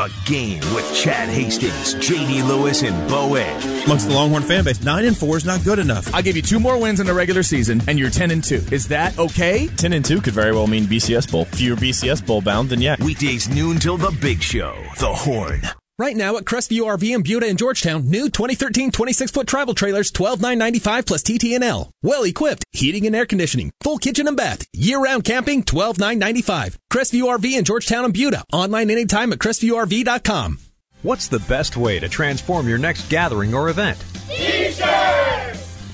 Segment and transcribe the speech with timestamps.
[0.00, 3.84] The Game with Chad Hastings, JD Lewis, and Bo Ed.
[3.84, 6.14] Amongst the Longhorn fan base, 9 and 4 is not good enough.
[6.14, 8.64] I'll give you two more wins in the regular season, and you're 10 and 2.
[8.72, 9.66] Is that okay?
[9.66, 11.42] 10 and 2 could very well mean BCS Bowl.
[11.52, 12.96] If you're BCS Bowl bound, then yeah.
[13.04, 14.74] Weekdays noon till the big show.
[15.00, 15.60] The Horn.
[16.00, 20.10] Right now at Crestview RV in Buda and Georgetown, new 2013 26 foot travel trailers,
[20.10, 21.90] twelve nine ninety five plus TTNL.
[22.02, 26.18] Well equipped, heating and air conditioning, full kitchen and bath, year round camping, twelve nine
[26.18, 26.78] ninety five.
[26.90, 28.44] Crestview RV in Georgetown and Buda.
[28.50, 30.58] Online anytime at CrestviewRV.com.
[31.02, 34.02] What's the best way to transform your next gathering or event?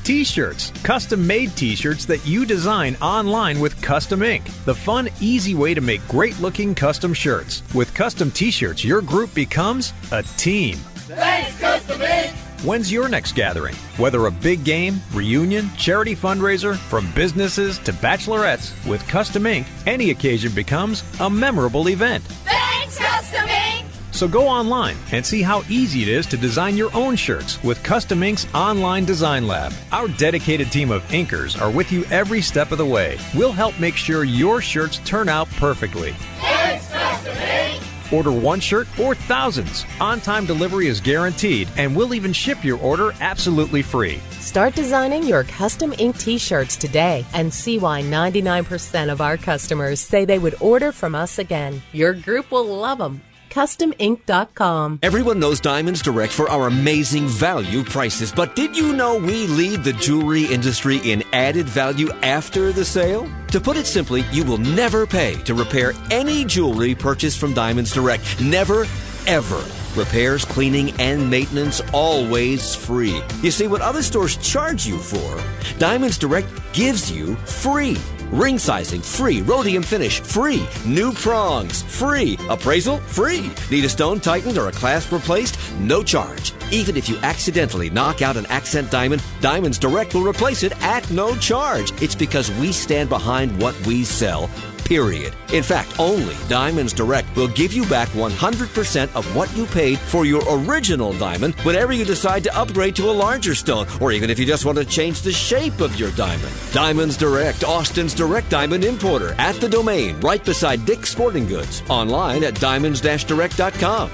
[0.06, 0.70] T-shirts!
[0.70, 4.45] T-shirts, custom-made T-shirts that you design online with Custom Ink.
[4.64, 7.64] The fun, easy way to make great-looking custom shirts.
[7.74, 10.77] With custom T-shirts, your group becomes a team.
[11.09, 12.30] Thanks, Custom Ink!
[12.62, 13.74] When's your next gathering?
[13.97, 20.11] Whether a big game, reunion, charity fundraiser, from businesses to bachelorettes, with Custom Ink, any
[20.11, 22.23] occasion becomes a memorable event.
[22.45, 23.86] Thanks, Custom Ink!
[24.16, 27.83] So go online and see how easy it is to design your own shirts with
[27.83, 29.75] Custom Ink's online design lab.
[29.92, 33.19] Our dedicated team of inkers are with you every step of the way.
[33.34, 36.12] We'll help make sure your shirts turn out perfectly.
[36.41, 37.83] Thanks, Custom Ink!
[38.11, 39.84] Order one shirt or thousands.
[40.00, 44.19] On time delivery is guaranteed, and we'll even ship your order absolutely free.
[44.41, 50.00] Start designing your custom ink t shirts today and see why 99% of our customers
[50.00, 51.83] say they would order from us again.
[51.92, 53.20] Your group will love them
[53.57, 54.99] customink.com.
[55.03, 59.83] Everyone knows Diamonds Direct for our amazing value prices, but did you know we lead
[59.83, 63.27] the jewelry industry in added value after the sale?
[63.53, 67.95] To put it simply, you will never pay to repair any jewelry purchased from Diamonds
[67.95, 68.23] Direct.
[68.43, 68.87] Never,
[69.27, 69.65] ever.
[69.99, 73.23] Repairs, cleaning, and maintenance always free.
[73.41, 75.43] You see, what other stores charge you for,
[75.79, 77.97] Diamonds Direct gives you free.
[78.30, 79.41] Ring sizing, free.
[79.42, 80.66] Rhodium finish, free.
[80.84, 82.36] New prongs, free.
[82.48, 83.50] Appraisal, free.
[83.70, 85.58] Need a stone tightened or a clasp replaced?
[85.80, 86.52] No charge.
[86.72, 91.08] Even if you accidentally knock out an accent diamond, Diamonds Direct will replace it at
[91.10, 91.91] no charge.
[92.03, 94.50] It's because we stand behind what we sell
[94.86, 95.34] period.
[95.52, 100.24] In fact, only Diamonds Direct will give you back 100% of what you paid for
[100.24, 104.38] your original diamond whenever you decide to upgrade to a larger stone, or even if
[104.38, 106.52] you just want to change the shape of your diamond.
[106.72, 111.82] Diamonds Direct, Austin's direct diamond importer, at the domain right beside Dick's Sporting Goods.
[111.88, 114.10] Online at diamonds-direct.com.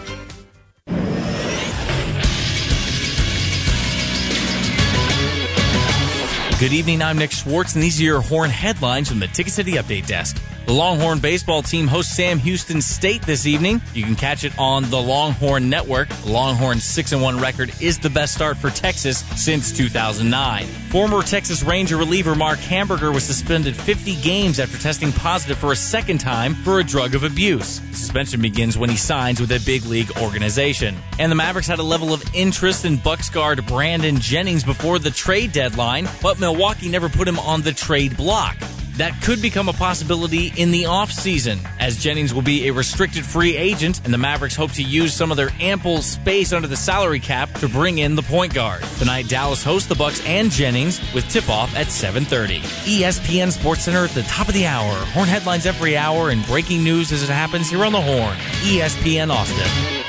[6.63, 9.73] Good evening, I'm Nick Schwartz, and these are your Horn headlines from the Ticket City
[9.73, 10.41] Update Desk.
[10.65, 13.83] The Longhorn baseball team hosts Sam Houston State this evening.
[13.95, 16.09] You can catch it on the Longhorn Network.
[16.25, 20.67] Longhorn's 6 1 record is the best start for Texas since 2009.
[20.91, 25.77] Former Texas Ranger reliever Mark Hamburger was suspended 50 games after testing positive for a
[25.77, 27.81] second time for a drug of abuse.
[27.91, 30.97] Suspension begins when he signs with a big league organization.
[31.19, 35.11] And the Mavericks had a level of interest in Bucks guard Brandon Jennings before the
[35.11, 38.57] trade deadline, but Milwaukee never put him on the trade block
[38.97, 43.57] that could become a possibility in the offseason, as Jennings will be a restricted free
[43.57, 47.21] agent, and the Mavericks hope to use some of their ample space under the salary
[47.21, 48.83] cap to bring in the point guard.
[48.99, 52.61] Tonight, Dallas hosts the Bucks and Jennings with tip-off at 7:30.
[52.85, 54.95] ESPN Sports Center at the top of the hour.
[55.07, 58.37] Horn headlines every hour and breaking news as it happens here on the Horn.
[58.65, 60.02] ESPN Austin.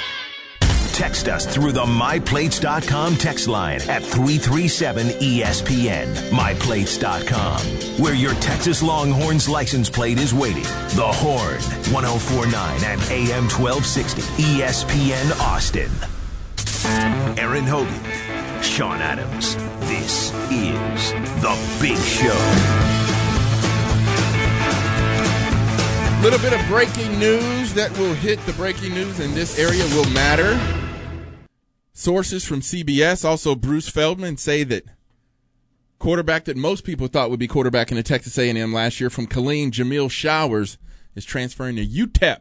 [0.94, 6.14] Text us through the MyPlates.com text line at 337 ESPN.
[6.30, 7.60] MyPlates.com,
[8.02, 10.62] where your Texas Longhorns license plate is waiting.
[10.62, 11.60] The Horn,
[11.92, 14.22] 1049 and AM 1260.
[14.44, 15.90] ESPN Austin.
[17.40, 19.56] Aaron Hogan, Sean Adams.
[19.90, 21.12] This is
[21.42, 22.38] The Big Show.
[26.22, 30.10] Little bit of breaking news that will hit the breaking news in this area will
[30.12, 30.58] matter.
[31.96, 34.84] Sources from CBS, also Bruce Feldman, say that
[36.00, 39.28] quarterback that most people thought would be quarterback in the Texas A&M last year from
[39.28, 40.80] Killeen, Jameill Showers,
[41.14, 42.40] is transferring to UTEP.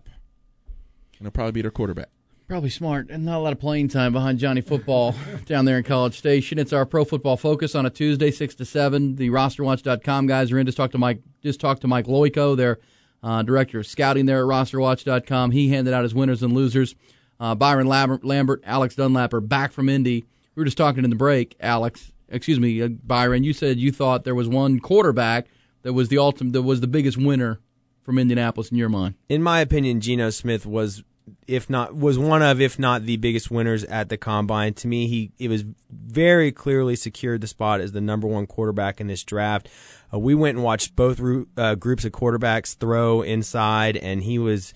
[1.18, 2.08] And he'll probably be their quarterback.
[2.48, 5.14] Probably smart and not a lot of playing time behind Johnny Football
[5.44, 6.58] down there in College Station.
[6.58, 9.16] It's our Pro Football Focus on a Tuesday, six to seven.
[9.16, 10.64] The RosterWatch.com guys are in.
[10.64, 11.20] Just talk to Mike.
[11.42, 12.78] Just talk to Mike Loico, their
[13.22, 15.50] uh, director of scouting there at RosterWatch.com.
[15.50, 16.94] He handed out his winners and losers.
[17.42, 20.24] Uh, Byron Lambert, Alex Dunlap are back from Indy.
[20.54, 22.12] We were just talking in the break, Alex.
[22.28, 23.42] Excuse me, uh, Byron.
[23.42, 25.48] You said you thought there was one quarterback
[25.82, 27.58] that was the ultimate, that was the biggest winner
[28.04, 29.16] from Indianapolis in your mind.
[29.28, 31.02] In my opinion, Geno Smith was,
[31.48, 34.74] if not, was one of, if not the biggest winners at the combine.
[34.74, 39.00] To me, he it was very clearly secured the spot as the number one quarterback
[39.00, 39.68] in this draft.
[40.14, 41.20] Uh, we went and watched both
[41.56, 44.72] uh, groups of quarterbacks throw inside, and he was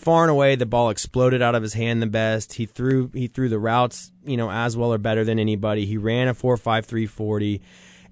[0.00, 2.54] far and away the ball exploded out of his hand the best.
[2.54, 5.86] He threw he threw the routes, you know, as well or better than anybody.
[5.86, 7.60] He ran a four five three forty,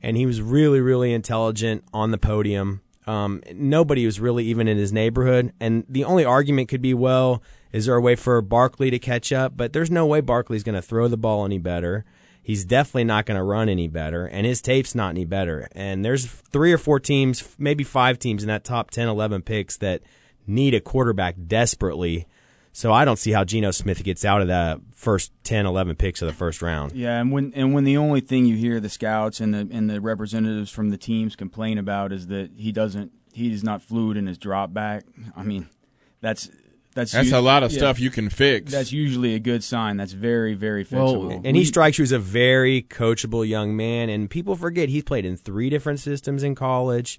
[0.02, 2.82] and he was really really intelligent on the podium.
[3.06, 7.42] Um, nobody was really even in his neighborhood, and the only argument could be, well,
[7.72, 9.56] is there a way for Barkley to catch up?
[9.56, 12.04] But there's no way Barkley's going to throw the ball any better.
[12.42, 15.68] He's definitely not going to run any better, and his tape's not any better.
[15.72, 19.78] And there's three or four teams, maybe five teams in that top 10, 11 picks
[19.78, 20.02] that
[20.48, 22.26] need a quarterback desperately.
[22.72, 26.22] So I don't see how Geno Smith gets out of the first 10, 11 picks
[26.22, 26.92] of the first round.
[26.92, 29.90] Yeah, and when and when the only thing you hear the scouts and the and
[29.90, 34.16] the representatives from the teams complain about is that he doesn't he is not fluid
[34.16, 35.04] in his drop back.
[35.36, 35.68] I mean,
[36.20, 36.50] that's
[36.94, 37.78] that's That's u- a lot of yeah.
[37.78, 38.70] stuff you can fix.
[38.72, 39.96] That's usually a good sign.
[39.96, 41.40] That's very very fixable.
[41.44, 44.08] and he strikes you as a very coachable young man.
[44.08, 47.18] And people forget he's played in three different systems in college.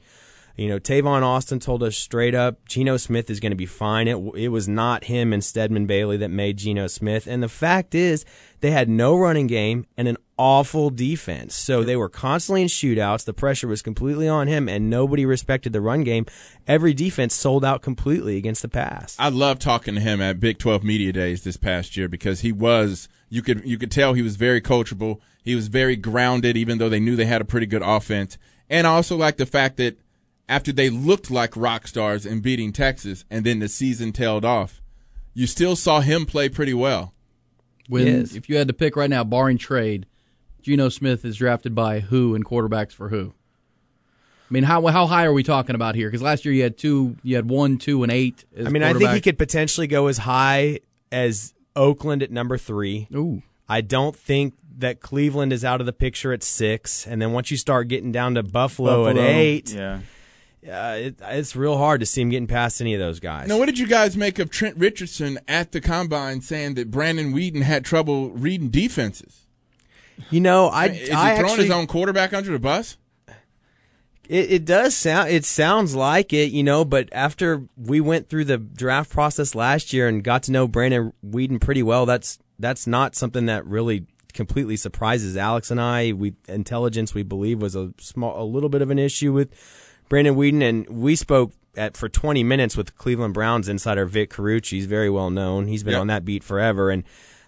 [0.59, 4.09] You know, Tavon Austin told us straight up, Geno Smith is going to be fine.
[4.09, 7.27] It, it was not him and Stedman Bailey that made Geno Smith.
[7.27, 8.25] And the fact is,
[8.59, 11.55] they had no running game and an awful defense.
[11.55, 13.23] So they were constantly in shootouts.
[13.23, 16.25] The pressure was completely on him, and nobody respected the run game.
[16.67, 19.15] Every defense sold out completely against the pass.
[19.17, 22.51] I love talking to him at Big 12 Media Days this past year because he
[22.51, 25.21] was you could you could tell he was very coachable.
[25.41, 28.37] He was very grounded even though they knew they had a pretty good offense.
[28.69, 29.97] And I also like the fact that
[30.49, 34.81] after they looked like rock stars in beating Texas and then the season tailed off,
[35.33, 37.13] you still saw him play pretty well.
[37.87, 38.35] When Yes.
[38.35, 40.05] if you had to pick right now, barring trade,
[40.61, 43.33] Geno Smith is drafted by who and quarterbacks for who?
[44.49, 46.07] I mean, how how high are we talking about here?
[46.07, 48.45] Because last year you had two, you had one, two, and eight.
[48.57, 50.79] As I mean, I think he could potentially go as high
[51.11, 53.07] as Oakland at number three.
[53.15, 53.43] Ooh.
[53.67, 57.51] I don't think that Cleveland is out of the picture at six, and then once
[57.51, 59.99] you start getting down to Buffalo, Buffalo, at eight, yeah.
[60.67, 63.47] Uh, it, it's real hard to see him getting past any of those guys.
[63.47, 67.33] Now, what did you guys make of Trent Richardson at the combine saying that Brandon
[67.33, 69.45] Weeden had trouble reading defenses?
[70.29, 72.97] You know, I, is he I throwing actually, his own quarterback under the bus?
[74.27, 75.29] It, it does sound.
[75.29, 76.83] It sounds like it, you know.
[76.83, 81.13] But after we went through the draft process last year and got to know Brandon
[81.25, 86.11] Weeden pretty well, that's that's not something that really completely surprises Alex and I.
[86.11, 89.53] We intelligence we believe was a small, a little bit of an issue with
[90.09, 94.71] Brandon Weeden, and we spoke at for 20 minutes with Cleveland Browns insider Vic Carucci.
[94.71, 95.67] He's very well known.
[95.67, 96.01] He's been Yep.
[96.01, 97.03] on that beat forever, and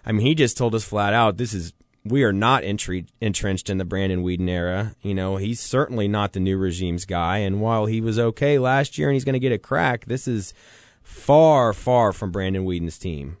[0.06, 1.72] I mean, he just told us flat out, this is
[2.04, 4.96] we are not entry, entrenched in the Brandon Weeden era.
[5.02, 7.38] You know, he's certainly not the new regime's guy.
[7.38, 10.26] And while he was okay last year and he's going to get a crack, this
[10.26, 10.52] is
[11.04, 13.36] far, far from Brandon Weeden's team.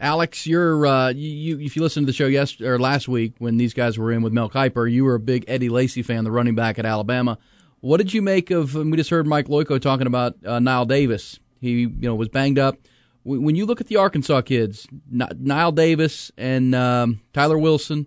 [0.00, 3.58] Alex, you're uh, you, if you listened to the show yesterday or last week when
[3.58, 6.30] these guys were in with Mel Kiper, you were a big Eddie Lacy fan, the
[6.32, 7.36] running back at Alabama.
[7.82, 8.74] What did you make of?
[8.74, 11.40] We just heard Mike Loico talking about uh, Knile Davis.
[11.60, 12.76] He you know was banged up.
[13.24, 18.06] When you look at the Arkansas kids, Knile Davis and um, Tyler Wilson,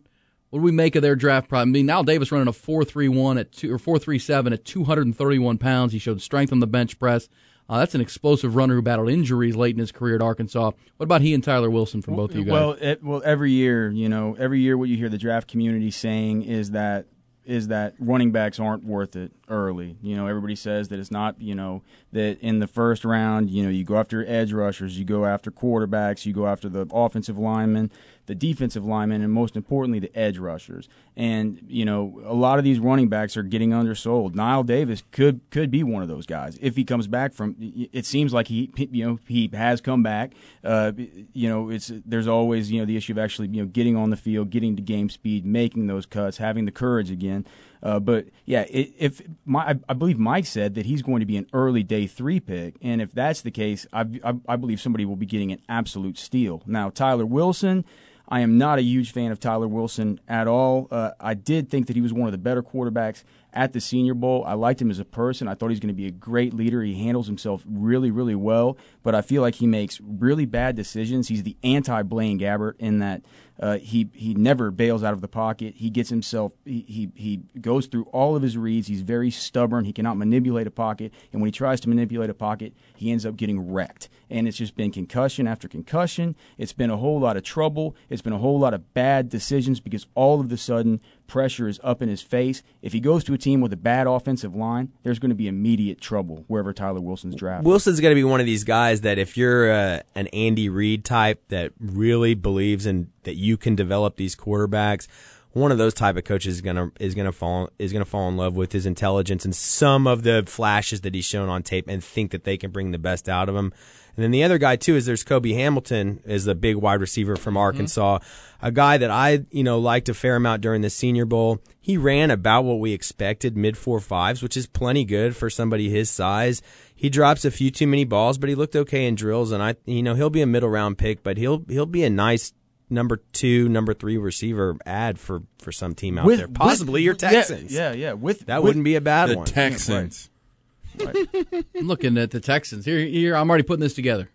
[0.49, 1.49] what do we make of their draft?
[1.49, 1.69] Problem?
[1.69, 4.53] I mean, Knile Davis running a four three one at two or four three seven
[4.53, 5.91] at two hundred and thirty one pounds.
[5.91, 7.27] He showed strength on the bench press.
[7.67, 10.71] Uh, that's an explosive runner who battled injuries late in his career at Arkansas.
[10.97, 12.51] What about he and Tyler Wilson from both of you guys?
[12.51, 15.91] Well, it, well, every year, you know, every year, what you hear the draft community
[15.91, 17.07] saying is that
[17.45, 19.97] is that running backs aren't worth it early.
[20.01, 21.39] You know, everybody says that it's not.
[21.39, 25.05] You know, that in the first round, you know, you go after edge rushers, you
[25.05, 27.91] go after quarterbacks, you go after the offensive linemen,
[28.25, 30.87] the defensive linemen, and most importantly, the edge rushers.
[31.15, 34.35] And you know, a lot of these running backs are getting undersold.
[34.35, 37.55] Knile Davis could could be one of those guys if he comes back from.
[37.59, 40.33] It seems like he you know he has come back.
[40.63, 40.91] Uh,
[41.33, 44.09] you know, it's there's always you know the issue of actually you know getting on
[44.09, 47.45] the field, getting to game speed, making those cuts, having the courage again.
[47.85, 51.37] Uh, but yeah, if my, I, I believe Mike said that he's going to be
[51.37, 55.05] an early day three pick, and if that's the case, I, I, I believe somebody
[55.05, 56.63] will be getting an absolute steal.
[56.65, 57.85] Now, Tyler Wilson,
[58.27, 60.87] I am not a huge fan of Tyler Wilson at all.
[60.89, 64.13] Uh, I did think that he was one of the better quarterbacks at the Senior
[64.13, 64.43] Bowl.
[64.45, 65.47] I liked him as a person.
[65.47, 66.81] I thought he was going to be a great leader.
[66.81, 71.27] He handles himself really, really well, but I feel like he makes really bad decisions.
[71.27, 73.21] He's the anti Blaine Gabbert in that
[73.59, 75.75] uh, he he never bails out of the pocket.
[75.77, 78.87] He gets himself he, he he goes through all of his reads.
[78.87, 79.85] He's very stubborn.
[79.85, 83.25] He cannot manipulate a pocket, and when he tries to manipulate a pocket, he ends
[83.25, 84.09] up getting wrecked.
[84.29, 86.35] And it's just been concussion after concussion.
[86.57, 87.95] It's been a whole lot of trouble.
[88.09, 91.79] It's been a whole lot of bad decisions because all of a sudden pressure is
[91.83, 92.63] up in his face.
[92.81, 95.47] If he goes to a team with a bad offensive line, there's going to be
[95.47, 97.67] immediate trouble wherever Tyler Wilson's drafted.
[97.67, 101.05] Wilson's going to be one of these guys that if you're uh, an Andy Reid
[101.05, 105.07] type that really believes in that you can develop these quarterbacks,
[105.55, 108.35] one of those type of coaches is gonna is gonna fall is gonna fall in
[108.35, 112.03] love with his intelligence and some of the flashes that he's shown on tape and
[112.03, 113.71] think that they can bring the best out of him.
[114.17, 117.37] And then the other guy too is there's Cobi Hamilton is the big wide receiver
[117.37, 117.61] from mm-hmm.
[117.61, 118.19] Arkansas,
[118.61, 121.59] a guy that I you know liked a fair amount during the Senior Bowl.
[121.79, 125.89] He ran about what we expected, mid four fives, which is plenty good for somebody
[125.89, 126.61] his size.
[126.93, 129.75] He drops a few too many balls, but he looked okay in drills, and I
[129.85, 132.51] you know he'll be a middle round pick, but he'll he'll be a nice
[132.89, 137.05] number two, number three receiver ad for for some team out With- there, possibly with-
[137.05, 137.71] your Texans.
[137.73, 139.45] yeah, yeah, with- that with- wouldn't be a bad The one.
[139.45, 140.29] Texans.
[140.99, 142.85] I'm looking at the Texans.
[142.85, 144.29] Here, here, I'm already putting this together.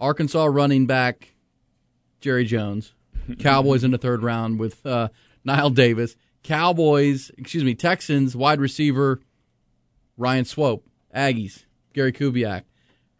[0.00, 1.34] Arkansas running back
[2.20, 2.92] Jerry Jones.
[3.38, 5.08] Cowboys in the third round with uh,
[5.46, 6.16] Knile Davis.
[6.42, 9.20] Cowboys, excuse me, Texans wide receiver
[10.16, 10.86] Ryan Swope.
[11.14, 12.62] Aggies Gary Kubiak.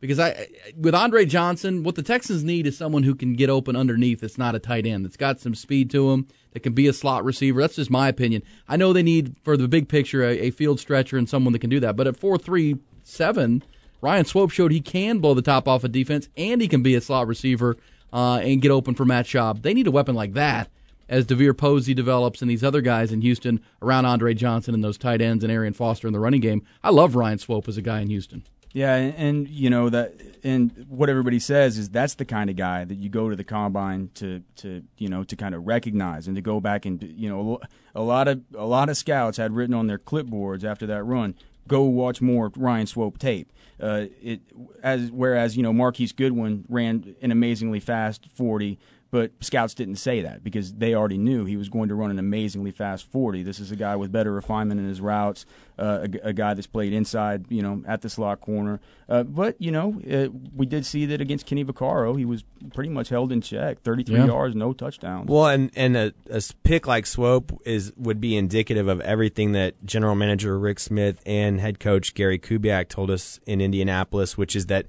[0.06, 3.76] Because I, with Andre Johnson, what the Texans need is someone who can get open
[3.76, 4.20] underneath.
[4.20, 5.04] That's not a tight end.
[5.04, 6.28] That's got some speed to him.
[6.52, 7.60] That can be a slot receiver.
[7.60, 8.42] That's just my opinion.
[8.68, 11.58] I know they need for the big picture a, a field stretcher and someone that
[11.58, 11.96] can do that.
[11.96, 13.62] But at four three seven,
[14.00, 16.94] Ryan Swope showed he can blow the top off a defense and he can be
[16.94, 17.76] a slot receiver
[18.12, 19.62] uh, and get open for Matt Schaub.
[19.62, 20.70] They need a weapon like that
[21.08, 24.98] as DeVier Posey develops and these other guys in Houston around Andre Johnson and those
[24.98, 26.64] tight ends and Arian Foster in the running game.
[26.82, 28.44] I love Ryan Swope as a guy in Houston.
[28.76, 32.56] Yeah, and, and you know that, and what everybody says is that's the kind of
[32.56, 36.26] guy that you go to the combine to, to you know, to kind of recognize
[36.26, 37.58] and to go back and you know,
[37.94, 41.34] a lot of a lot of scouts had written on their clipboards after that run,
[41.66, 43.50] go watch more Ryan Swope tape.
[43.80, 44.42] Uh, it
[44.82, 48.78] as whereas you know Marquise Goodwin ran an amazingly fast forty.
[49.12, 52.18] But scouts didn't say that because they already knew he was going to run an
[52.18, 53.44] amazingly fast 40.
[53.44, 55.46] This is a guy with better refinement in his routes,
[55.78, 58.80] uh, a, g- a guy that's played inside, you know, at the slot corner.
[59.08, 62.42] Uh, but, you know, uh, we did see that against Kenny Vaccaro, he was
[62.74, 64.26] pretty much held in check 33 Yeah.
[64.26, 65.28] yards, no touchdowns.
[65.28, 69.74] Well, and and a, a pick like Swope is would be indicative of everything that
[69.86, 74.66] General Manager Rick Smith and Head Coach Gary Kubiak told us in Indianapolis, which is
[74.66, 74.86] that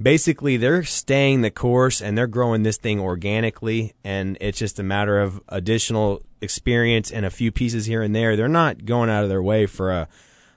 [0.00, 4.82] basically they're staying the course and they're growing this thing organically, and it's just a
[4.82, 8.36] matter of additional experience and a few pieces here and there.
[8.36, 10.08] They're not going out of their way for a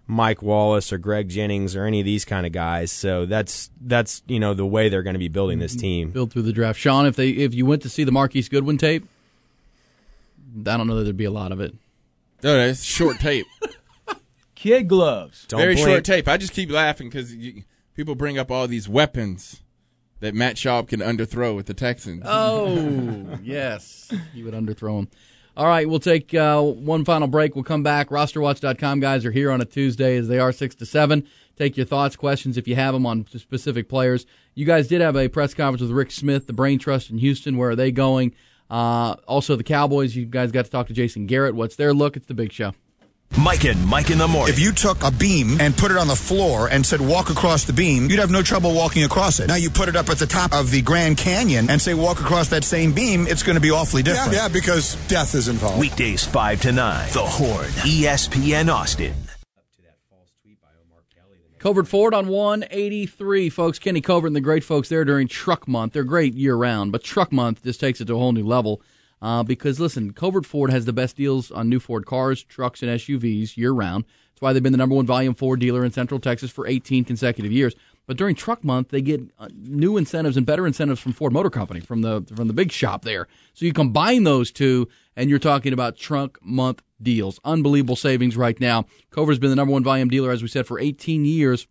[0.08, 2.92] Mike Wallace or Greg Jennings or any of these kind of guys.
[2.92, 5.82] So that's that's you know the way they're going to be building this mm-hmm.
[5.82, 6.12] team.
[6.12, 6.80] Build through the draft.
[6.80, 9.06] Sean, if they if you went to see the Marquise Goodwin tape,
[10.66, 11.76] I don't know that there'd be a lot of it.
[12.44, 13.48] No, that's short tape.
[14.56, 15.46] Kid gloves.
[15.50, 16.28] Very short tape.
[16.28, 17.34] I just keep laughing because
[17.98, 19.64] people bring up all these weapons
[20.20, 22.24] that Matt Schaub can underthrow with the Texans.
[22.26, 24.14] Oh, yes.
[24.34, 25.10] You would underthrow him.
[25.58, 27.56] All right, we'll take uh, one final break.
[27.56, 28.10] We'll come back.
[28.10, 31.28] RosterWatch.com guys are here on a Tuesday as they are 6 to 7.
[31.58, 34.28] Take your thoughts, questions if you have them on specific players.
[34.54, 37.58] You guys did have a press conference with Rick Smith, the Brain Trust in Houston.
[37.58, 38.36] Where are they going?
[38.70, 40.16] Uh, also, the Cowboys.
[40.16, 41.56] You guys got to talk to Jason Garrett.
[41.56, 42.16] What's their look?
[42.16, 42.74] It's the big show.
[43.36, 44.54] Mike and Mike in the morning.
[44.54, 47.66] If you took a beam and put it on the floor and said walk across
[47.66, 49.48] the beam, you'd have no trouble walking across it.
[49.48, 52.20] Now you put it up at the top of the Grand Canyon and say walk
[52.20, 54.34] across that same beam, it's going to be awfully different.
[54.34, 55.80] Yeah, yeah, because death is involved.
[55.80, 57.10] Weekdays 5 to 9.
[57.14, 57.66] The Horn.
[57.66, 59.14] ESPN Austin.
[61.60, 63.80] Covert Ford on 183, folks.
[63.80, 65.94] Kenny Covert and the great folks there during Truck Month.
[65.94, 68.82] They're great year round, but Truck Month just takes it to a whole new level.
[69.22, 72.92] Uh, because listen, Covert Ford has the best deals on new Ford cars, trucks, and
[72.92, 74.06] SUVs year round.
[74.06, 77.06] That's why they've been the number one volume Ford dealer in Central Texas for 18
[77.06, 77.74] consecutive years.
[78.06, 81.50] But during Truck Month, they get uh, new incentives and better incentives from Ford Motor
[81.50, 83.28] Company, from the from the big shop there.
[83.54, 87.40] So you combine those two, and you're talking about Truck Month deals.
[87.44, 88.86] Unbelievable savings right now.
[89.12, 91.68] Cover's been the number one volume dealer, as we said, for 18 years.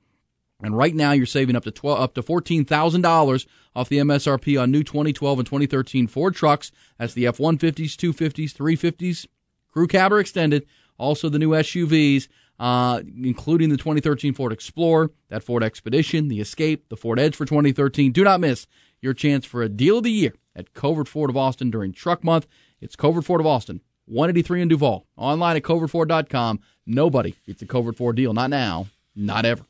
[0.63, 3.99] And right now, you're saving up to twelve, up to fourteen thousand dollars off the
[3.99, 6.73] MSRP on new 2012 and 2013 Ford trucks.
[6.99, 9.27] That's the F-150s, 250s, 350s,
[9.71, 10.67] crew cab or extended.
[10.99, 16.89] Also, the new SUVs, uh, including the 2013 Ford Explorer, that Ford Expedition, the Escape,
[16.89, 18.13] the Ford Edge for 2013.
[18.13, 18.67] Do not miss
[19.03, 22.25] your chance for a deal of the year at Covert Ford of Austin during Truck
[22.25, 22.47] Month.
[22.81, 25.07] It's Covert Ford of Austin, 183 in Duval.
[25.19, 26.61] Online at covertford.com.
[26.87, 28.33] Nobody gets a Covert Ford deal.
[28.33, 29.67] Not now, not ever.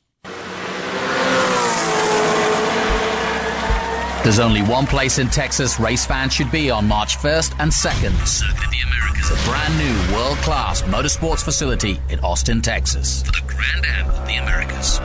[4.26, 8.26] There's only one place in Texas race fans should be on March 1st and 2nd.
[8.26, 9.30] Circuit of the Americas.
[9.30, 13.22] A brand new world class motorsports facility in Austin, Texas.
[13.22, 14.98] For the Grand Am of the Americas.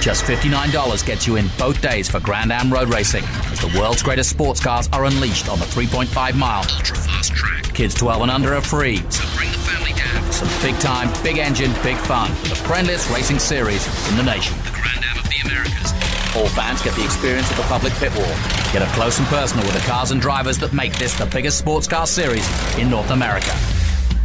[0.00, 4.04] Just $59 gets you in both days for Grand Am road racing as the world's
[4.04, 7.74] greatest sports cars are unleashed on the 3.5 mile ultra fast track.
[7.74, 10.30] Kids 12 and under are free, so bring the family down.
[10.30, 14.56] Some big time, big engine, big fun the friendliest racing series in the nation.
[14.58, 16.07] The Grand Am of the Americas.
[16.36, 18.34] All fans get the experience of the public pit wall.
[18.72, 21.58] Get up close and personal with the cars and drivers that make this the biggest
[21.58, 22.46] sports car series
[22.78, 23.50] in North America.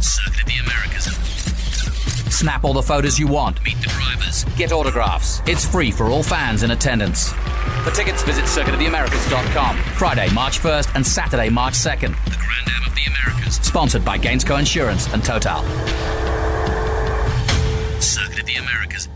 [0.00, 1.04] Circuit of the Americas.
[2.34, 3.62] Snap all the photos you want.
[3.64, 4.44] Meet the drivers.
[4.56, 5.40] Get autographs.
[5.46, 7.32] It's free for all fans in attendance.
[7.84, 9.76] For tickets, visit circuitoftheamericas.com.
[9.96, 12.14] Friday, March 1st and Saturday, March 2nd.
[12.24, 13.56] The Grand Am of the Americas.
[13.56, 15.62] Sponsored by Gainsco Insurance and Total.
[18.00, 19.08] Circuit of the Americas.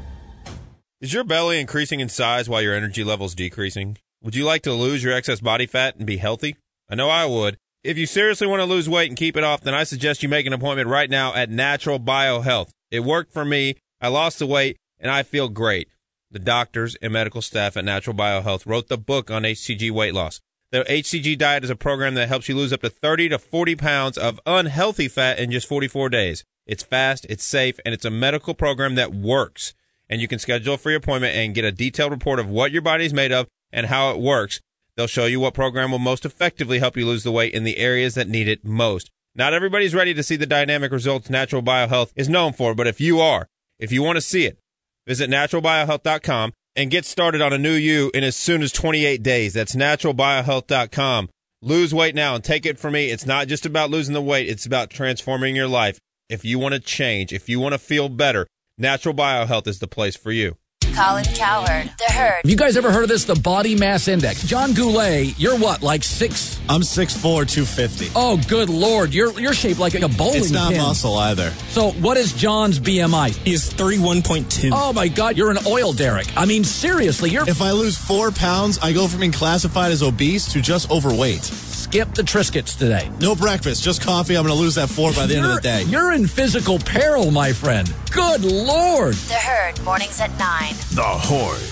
[1.01, 3.99] Is your belly increasing in size while your energy level's decreasing?
[4.21, 6.57] Would you like to lose your excess body fat and be healthy?
[6.91, 7.57] I know I would.
[7.85, 10.29] If you seriously want to lose weight and keep it off, then I suggest you
[10.29, 12.71] make an appointment right now at Natural Biohealth.
[12.91, 13.77] It worked for me.
[14.01, 15.87] I lost the weight and I feel great.
[16.33, 20.41] The doctors and medical staff at Natural Biohealth wrote the book on HCG weight loss.
[20.73, 23.77] The HCG diet is a program that helps you lose up to 30 to 40
[23.77, 26.43] pounds of unhealthy fat in just 44 days.
[26.67, 29.75] It's fast, it's safe, and it's a medical program that works.
[30.11, 32.83] And you can schedule a free appointment and get a detailed report of what your
[32.83, 34.61] body is made of and how it works.
[34.97, 37.77] They'll show you what program will most effectively help you lose the weight in the
[37.77, 39.11] areas that need it most.
[39.35, 43.01] Not everybody's ready to see the dynamic results Natural Biohealth is known for, but if
[43.01, 43.47] you are,
[43.79, 44.59] if you want to see it,
[45.07, 49.55] visit naturalbiohealth.com and get started on a new you in as soon as 28 days.
[49.55, 51.29] That's naturalbiohealth.com.
[51.61, 53.11] Lose weight now and take it from me.
[53.11, 54.49] It's not just about losing the weight.
[54.49, 55.99] It's about transforming your life.
[56.29, 58.47] If you want to change, if you want to feel better,
[58.81, 60.57] Natural Biohealth is the place for you.
[60.95, 62.41] Colin Cowherd, The Herd.
[62.43, 63.25] Have you guys ever heard of this?
[63.25, 64.43] The body mass index.
[64.45, 66.61] John Goulet, you're what, like six?
[66.69, 68.11] I'm 6'4", 250.
[68.15, 69.13] Oh, good lord.
[69.13, 70.81] You're you're shaped like a bowling It's not pin.
[70.81, 71.51] muscle either.
[71.71, 73.37] So what is John's BMI?
[73.45, 74.71] He's 31.2.
[74.73, 76.29] Oh my god, you're an oil derrick.
[76.37, 77.49] I mean, seriously, you're...
[77.49, 81.68] If I lose four pounds, I go from being classified as obese to just overweight.
[81.89, 83.11] Skip the Triscuits today.
[83.19, 84.37] No breakfast, just coffee.
[84.37, 85.85] I'm going to lose that four by the end of the day.
[85.85, 87.91] You're in physical peril, my friend.
[88.11, 89.15] Good lord.
[89.15, 90.75] The Herd, mornings at 9.
[90.93, 91.63] The Horde.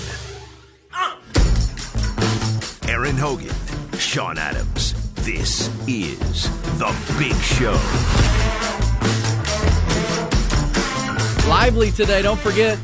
[2.89, 3.55] Aaron Hogan,
[3.99, 4.95] Sean Adams.
[5.17, 7.79] This is The Big Show.
[11.47, 12.23] Lively today.
[12.23, 12.79] Don't forget,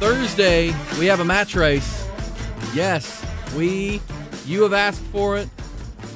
[0.00, 2.08] Thursday, we have a match race.
[2.72, 3.22] Yes,
[3.54, 4.00] we,
[4.46, 5.50] you have asked for it.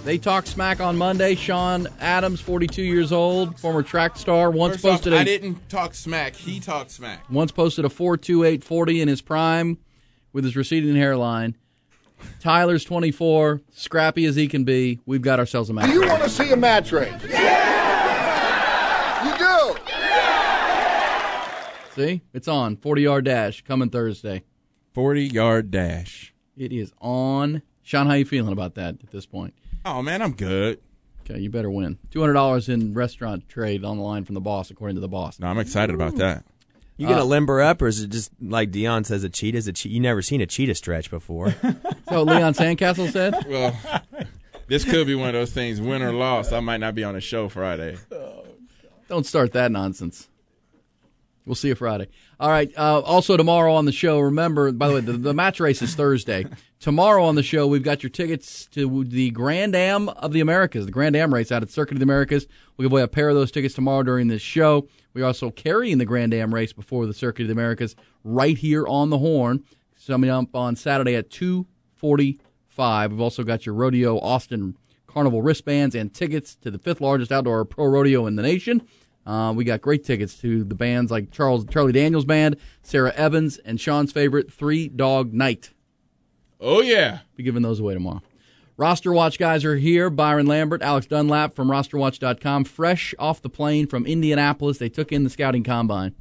[0.04, 1.36] They talk smack on Monday.
[1.36, 5.68] Sean Adams, 42 years old, former track star, once First off, posted I a didn't
[5.68, 6.34] talk smack.
[6.34, 7.24] He talked smack.
[7.30, 9.78] once posted a 42840 in his prime
[10.32, 11.56] with his receding hairline.
[12.40, 14.98] Tyler's 24, scrappy as he can be.
[15.06, 15.86] We've got ourselves a match.
[15.86, 17.12] Do you want to see a match race?
[17.28, 19.24] Yeah.
[19.24, 19.80] You do.
[19.88, 21.58] Yeah!
[21.94, 22.22] See?
[22.32, 22.76] It's on.
[22.76, 24.42] 40 yard dash coming Thursday.
[24.94, 26.34] 40 yard dash.
[26.56, 27.62] It is on.
[27.82, 29.54] Sean, how you feeling about that at this point?
[29.84, 30.80] Oh man, I'm good.
[31.24, 31.98] Okay, you better win.
[32.10, 35.08] Two hundred dollars in restaurant trade on the line from the boss, according to the
[35.08, 35.38] boss.
[35.38, 36.44] No, I'm excited about that.
[36.96, 39.72] You gonna Uh, limber up, or is it just like Deion says, a cheetah's a
[39.72, 39.94] cheetah?
[39.94, 41.54] You never seen a cheetah stretch before.
[42.08, 43.34] So Leon Sandcastle said.
[43.48, 43.74] Well,
[44.66, 45.80] this could be one of those things.
[45.80, 47.96] Win or loss, I might not be on the show Friday.
[49.08, 50.28] Don't start that nonsense.
[51.46, 52.08] We'll see you Friday.
[52.42, 52.72] All right.
[52.76, 55.94] Uh, also tomorrow on the show, remember, by the way, the, the match race is
[55.94, 56.44] Thursday.
[56.80, 60.84] Tomorrow on the show, we've got your tickets to the Grand Am of the Americas,
[60.84, 62.48] the Grand Am race out at Circuit of the Americas.
[62.76, 64.88] We'll give away a pair of those tickets tomorrow during this show.
[65.14, 68.88] We're also carrying the Grand Am race before the Circuit of the Americas right here
[68.88, 69.62] on the Horn.
[70.04, 73.12] Coming up on Saturday at 245.
[73.12, 74.76] We've also got your Rodeo Austin
[75.06, 78.82] Carnival wristbands and tickets to the fifth largest outdoor pro rodeo in the nation.
[79.24, 83.58] Uh, we got great tickets to the bands like Charles Charlie Daniels Band, Sara Evans,
[83.58, 85.70] and Sean's favorite Three Dog Night.
[86.60, 88.22] Oh yeah, be giving those away tomorrow.
[88.76, 90.10] Roster Watch guys are here.
[90.10, 94.78] Byron Lambert, Alex Dunlap from RosterWatch.com, fresh off the plane from Indianapolis.
[94.78, 96.14] They took in the scouting combine,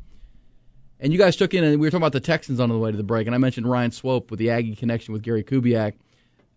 [1.00, 1.64] and you guys took in.
[1.64, 3.40] And we were talking about the Texans on the way to the break, and I
[3.40, 5.94] mentioned Ryan Swope with the Aggie connection with Gary Kubiak.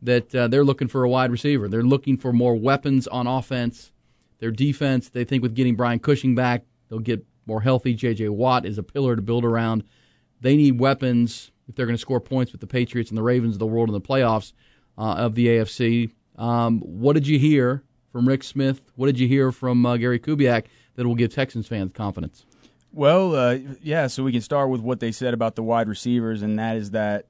[0.02, 1.66] That uh, they're looking for a wide receiver.
[1.68, 3.90] They're looking for more weapons on offense.
[4.38, 7.94] Their defense, they think with getting Brian Cushing back, they'll get more healthy.
[7.94, 8.28] J.J.
[8.30, 9.84] Watt is a pillar to build around.
[10.40, 13.54] They need weapons if they're going to score points with the Patriots and the Ravens
[13.54, 14.52] of the world in the playoffs
[14.98, 16.10] uh, of the AFC.
[16.36, 18.80] Um, what did you hear from Rick Smith?
[18.96, 20.66] What did you hear from uh, Gary Kubiak
[20.96, 22.44] that will give Texans fans confidence?
[22.92, 24.06] Well, uh, yeah.
[24.06, 26.92] So we can start with what they said about the wide receivers, and that is
[26.92, 27.26] that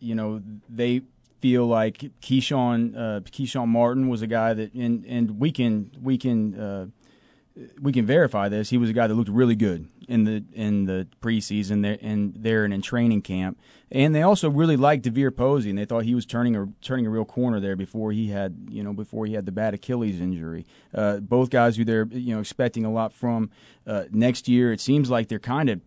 [0.00, 1.02] you know they
[1.44, 6.16] feel like Keshawn uh, Keshawn Martin was a guy that, and and we can we
[6.16, 6.86] can uh,
[7.82, 8.70] we can verify this.
[8.70, 12.34] He was a guy that looked really good in the in the preseason there and
[12.36, 13.58] there and in training camp.
[13.90, 17.06] And they also really liked DeVier Posey, and they thought he was turning a turning
[17.06, 20.20] a real corner there before he had you know before he had the bad Achilles
[20.20, 20.66] injury.
[20.92, 23.50] Uh, both guys who they're you know expecting a lot from
[23.86, 24.72] uh, next year.
[24.72, 25.80] It seems like they're kind of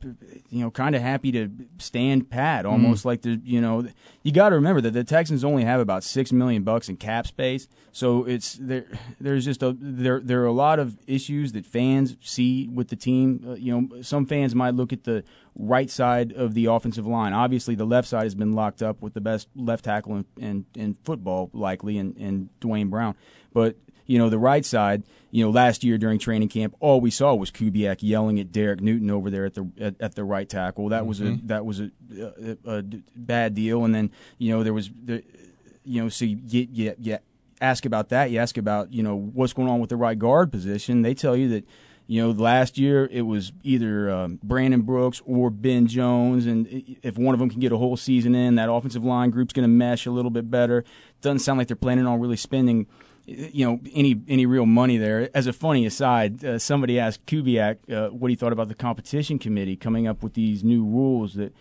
[0.50, 1.50] you know kind of happy to
[1.80, 3.88] stand pat, almost like the you know
[4.24, 7.28] you got to remember that the Texans only have about six million bucks in cap
[7.28, 8.86] space, so it's there.
[9.20, 12.96] There's just a there there are a lot of issues that fans see with the
[12.96, 13.44] team.
[13.48, 15.24] Uh, you know, some fans might look at the
[15.56, 17.34] right side of the offensive line.
[17.34, 20.66] Obviously, the left side has been locked up with the best left tackle in, in,
[20.76, 23.16] in football, likely, in, in Duane Brown.
[23.54, 27.12] But you know, the right side, you know, last year during training camp, all we
[27.12, 30.48] saw was Kubiak yelling at Derek Newton over there at the at, at the right
[30.48, 30.88] tackle.
[30.90, 31.44] That was Mhm.
[31.44, 31.92] a that was a,
[32.66, 32.84] a, a
[33.18, 33.84] bad deal.
[33.84, 35.24] And then you know there was the,
[35.84, 37.18] you know, so you get you, you
[37.60, 38.32] ask about that.
[38.32, 41.02] You ask about you know what's going on with the right guard position.
[41.02, 41.66] They tell you that.
[42.10, 46.66] You know, last year it was either um, Brandon Brooks or Ben Jones, and
[47.04, 49.64] if one of them can get a whole season in, that offensive line group's going
[49.64, 50.86] to mesh a little bit better.
[51.22, 52.88] Doesn't sound like they're planning on really spending
[53.26, 55.30] you know any any real money there.
[55.36, 59.38] As a funny aside, uh, somebody asked Kubiak uh, what he thought about the competition
[59.38, 61.54] committee coming up with these new rules that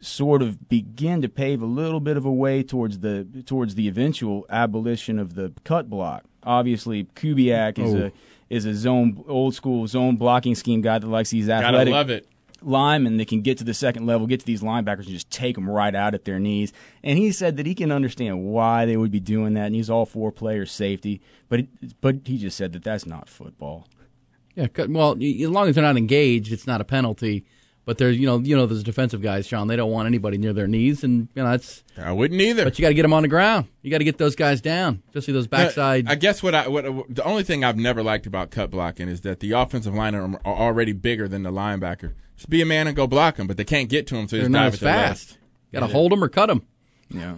[0.00, 3.86] sort of begin to pave a little bit of a way towards the towards the
[3.86, 6.24] eventual abolition of the cut block.
[6.42, 8.06] Obviously, Kubiak is Oh.
[8.06, 8.12] a
[8.52, 12.10] is a zone old school zone blocking scheme guy that likes these Gotta athletic love
[12.10, 12.28] it.
[12.60, 15.54] linemen that can get to the second level, get to these linebackers, and just take
[15.54, 16.72] them right out at their knees.
[17.02, 19.88] And he said that he can understand why they would be doing that, and he's
[19.90, 21.20] all for player safety.
[21.48, 23.88] But it, but he just said that that's not football.
[24.54, 27.46] Yeah, well, as long as they're not engaged, it's not a penalty.
[27.84, 29.66] But there's, you know, you know, those defensive guys, Sean.
[29.66, 31.82] They don't want anybody near their knees, and you know that's.
[31.98, 32.62] I wouldn't either.
[32.64, 33.66] But you got to get them on the ground.
[33.82, 36.06] You got to get those guys down, especially those backside.
[36.08, 39.22] I guess what I what the only thing I've never liked about cut blocking is
[39.22, 42.14] that the offensive line are, are already bigger than the linebacker.
[42.36, 44.36] Just be a man and go block them, but they can't get to him, so
[44.36, 45.30] they're not dive as fast.
[45.30, 45.38] left.
[45.72, 46.66] Got to hold them or cut them.
[47.10, 47.36] Yeah.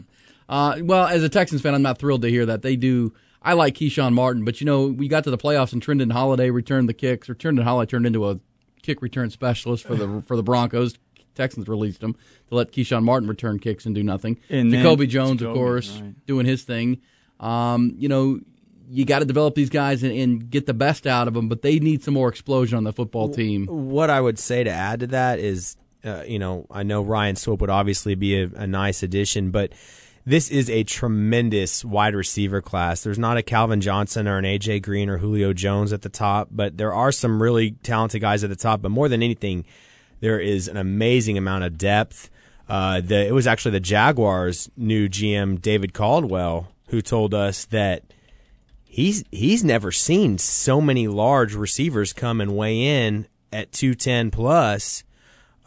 [0.48, 3.14] Uh, well, as a Texans fan, I'm not thrilled to hear that they do.
[3.40, 6.50] I like Keshawn Martin, but you know, we got to the playoffs and Trindon Holliday
[6.50, 8.38] returned the kicks, or Trindon Holliday turned into a
[8.84, 10.96] kick return specialist for the for the Broncos.
[11.34, 12.14] Texans released him
[12.48, 14.38] to let Keshawn Martin return kicks and do nothing.
[14.48, 16.26] And then- Jacoby Jones, of course, right.
[16.26, 17.00] doing his thing.
[17.40, 18.38] Um, you know,
[18.88, 21.62] you got to develop these guys and, and get the best out of them, but
[21.62, 23.66] they need some more explosion on the football team.
[23.66, 27.34] What I would say to add to that is, uh, you know, I know Ryan
[27.34, 29.72] Swope would obviously be a, a nice addition, but
[30.26, 33.02] this is a tremendous wide receiver class.
[33.02, 36.48] There's not a Calvin Johnson or an AJ Green or Julio Jones at the top,
[36.50, 38.80] but there are some really talented guys at the top.
[38.80, 39.66] But more than anything,
[40.20, 42.30] there is an amazing amount of depth.
[42.68, 48.02] Uh, the, it was actually the Jaguars' new GM David Caldwell who told us that
[48.84, 55.04] he's he's never seen so many large receivers come and weigh in at 210 plus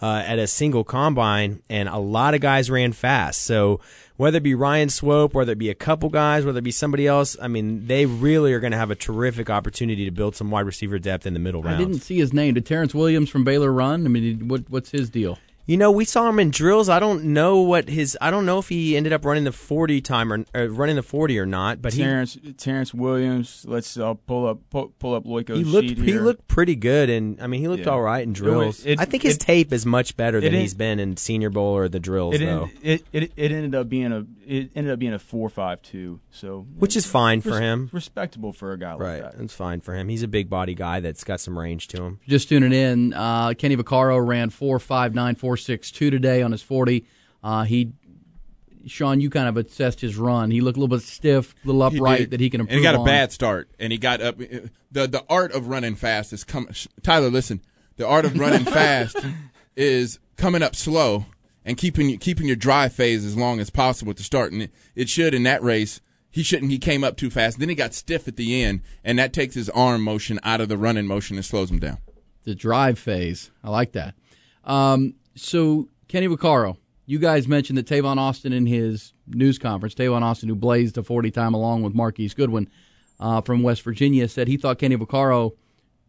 [0.02, 3.41] uh, at a single combine, and a lot of guys ran fast.
[3.41, 3.80] So
[4.17, 7.08] whether it be Ryan Swope, whether it be a couple guys, whether it be somebody
[7.08, 10.51] else, I mean, they really are going to have a terrific opportunity to build some
[10.51, 11.75] wide receiver depth in the middle round.
[11.75, 12.56] I didn't see his name.
[12.56, 14.06] Did Terrence Williams from Baylor run?
[14.06, 15.38] I mean, what what's his deal?
[15.67, 16.88] You know, we saw him in drills.
[16.88, 18.17] I don't know what his.
[18.21, 21.03] I don't know if he ended up running the forty time or, or running the
[21.03, 21.82] forty or not.
[21.82, 23.65] But he Terrence Terrence Williams.
[23.67, 26.21] Let's uh, pull up pull, pull up Loico's he looked sheet he here.
[26.21, 27.89] looked pretty good, and I mean he looked Yeah.
[27.91, 28.77] all right in drills.
[28.77, 31.49] was- it- I think his it- tape is much better than he's been in Senior
[31.49, 32.63] Bowl or the drills, It, though.
[32.63, 35.82] ended, it, it it ended up being a it ended up being a four five
[35.82, 36.21] two.
[36.32, 37.89] So Which is fine for res- him.
[37.91, 39.38] Respectable for a guy like right, that.
[39.38, 40.08] that's fine for him.
[40.08, 42.19] He's a big body guy that's got some range to him.
[42.25, 46.52] Just tuning in, uh, Kenny Vaccaro ran four five nine four six two today on
[46.52, 47.06] his forty.
[47.43, 47.91] Uh, he,
[48.88, 50.50] Sean, you kind of assessed his run.
[50.52, 52.32] He looked a little bit stiff, a little upright did.
[52.32, 52.74] that he can improve.
[52.74, 53.06] And he got a on.
[53.06, 54.38] bad start, and he got up.
[54.38, 56.74] The the art of running fast is coming.
[57.04, 57.62] Tyler, listen.
[57.98, 59.17] The art of running fast
[59.76, 61.26] is coming up slow
[61.65, 64.52] and keeping keeping your drive phase as long as possible to start.
[64.52, 66.00] And it, it should in that race.
[66.30, 66.72] He shouldn't.
[66.72, 67.60] He came up too fast.
[67.60, 70.70] Then he got stiff at the end, and that takes his arm motion out of
[70.70, 71.98] the running motion and slows him down.
[72.43, 73.50] the drive phase.
[73.63, 74.13] I like that.
[74.63, 80.21] Um, so Kenny Vaccaro, you guys mentioned that Tavon Austin in his news conference, Tavon
[80.21, 82.69] Austin, who blazed a 40 time along with Marquise Goodwin
[83.19, 85.54] uh, from West Virginia, said he thought Kenny Vaccaro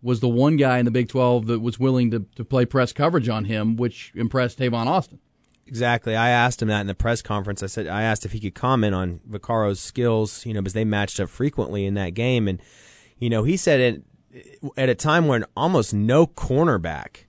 [0.02, 2.92] was the one guy in the Big 12 that was willing to, to play press
[2.92, 5.18] coverage on him, which impressed Tavon Austin.
[5.66, 6.16] Exactly.
[6.16, 7.62] I asked him that in the press conference.
[7.62, 10.84] I said I asked if he could comment on Vaccaro's skills, you know, because they
[10.84, 12.60] matched up frequently in that game, and
[13.18, 14.02] you know, he said it
[14.76, 17.24] at a time when almost no cornerback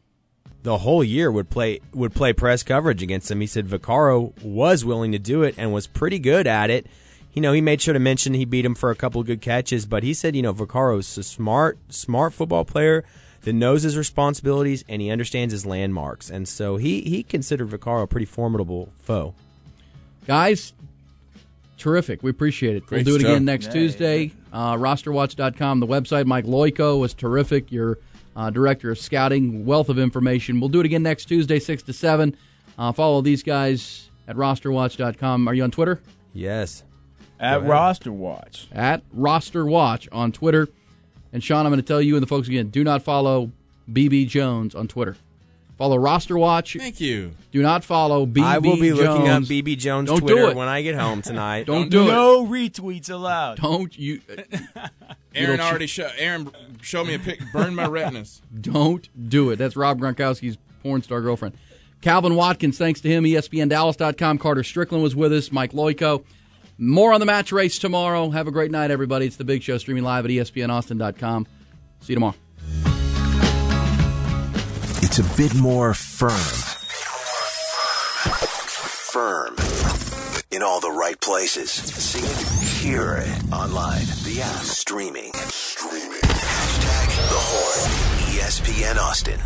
[0.63, 3.39] the whole year would play would play press coverage against him.
[3.41, 6.86] He said Vaccaro was willing to do it and was pretty good at it.
[7.34, 9.39] You know, he made sure to mention he beat him for a couple of good
[9.41, 13.06] catches, but he said, you know, Vaccaro's a smart, smart football player
[13.41, 16.30] that knows his responsibilities and he understands his landmarks.
[16.30, 19.34] And so he he considered Vaccaro a pretty formidable foe.
[20.28, 20.74] Guys,
[21.78, 22.22] terrific.
[22.22, 22.86] We appreciate it.
[22.86, 24.32] Great we'll do it again next Yeah, Tuesday.
[24.52, 26.26] Uh, rosterwatch.com, the website.
[26.26, 27.72] Mike Loico was terrific.
[27.72, 27.98] Your
[28.39, 30.62] uh, director of scouting, wealth of information.
[30.62, 32.38] We'll do it again next Tuesday, 6 to 7.
[32.78, 35.45] Uh, follow these guys at rosterwatch.com.
[35.49, 35.99] Are you on Twitter?
[36.34, 36.84] Yes.
[37.38, 38.69] At Roster Watch.
[38.71, 40.69] At Roster Watch on Twitter.
[41.34, 43.52] And Sean, I'm going to tell you and the folks again do not follow
[43.91, 45.17] BB Jones on Twitter.
[45.78, 46.75] Follow Roster Watch.
[46.78, 47.34] Thank you.
[47.52, 48.45] Do not follow BB Jones.
[48.47, 48.99] I will be Jones.
[48.99, 50.56] looking up BB Jones Don't Twitter do it.
[50.56, 51.65] when I get home tonight.
[51.65, 52.08] Don't do it.
[52.08, 53.58] No retweets allowed.
[53.60, 54.21] Don't you.
[55.36, 58.42] Aaron Little ch- already show, Aaron showed me a pic, burned my retinas.
[58.62, 59.58] Don't do it.
[59.58, 61.56] That's Rob Gronkowski's porn star girlfriend.
[62.02, 64.38] Calvin Watkins, thanks to him, ESPNDallas.com.
[64.38, 65.52] Carter Strickland was with us.
[65.52, 66.24] Mike Loico.
[66.78, 68.30] More on the match race tomorrow.
[68.30, 69.26] Have a great night, everybody.
[69.26, 71.46] It's the big show streaming live at ESPNAustin.com.
[72.00, 72.36] See you tomorrow.
[75.02, 76.32] It's a bit more firm.
[79.12, 79.56] Firm.
[80.52, 81.70] In all the right places.
[81.70, 82.38] See it?
[82.82, 83.54] Hear it.
[83.54, 84.04] Online.
[84.26, 84.64] The app.
[84.64, 85.32] Streaming.
[85.36, 86.22] Streaming.
[86.24, 87.90] Hashtag The Horn.
[88.34, 89.40] ESPN Austin.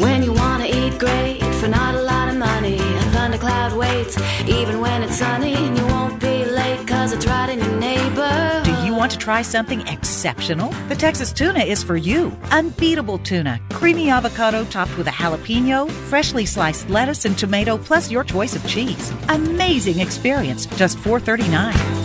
[0.00, 4.18] When you wanna eat great for not a lot of money, a thundercloud waits
[4.48, 8.65] even when it's sunny, and you won't be late cause it's right in your neighborhood.
[9.06, 10.70] Want to try something exceptional?
[10.88, 12.36] The Texas tuna is for you.
[12.50, 18.24] Unbeatable tuna, creamy avocado topped with a jalapeno, freshly sliced lettuce and tomato, plus your
[18.24, 19.12] choice of cheese.
[19.28, 21.48] Amazing experience, just $4.39.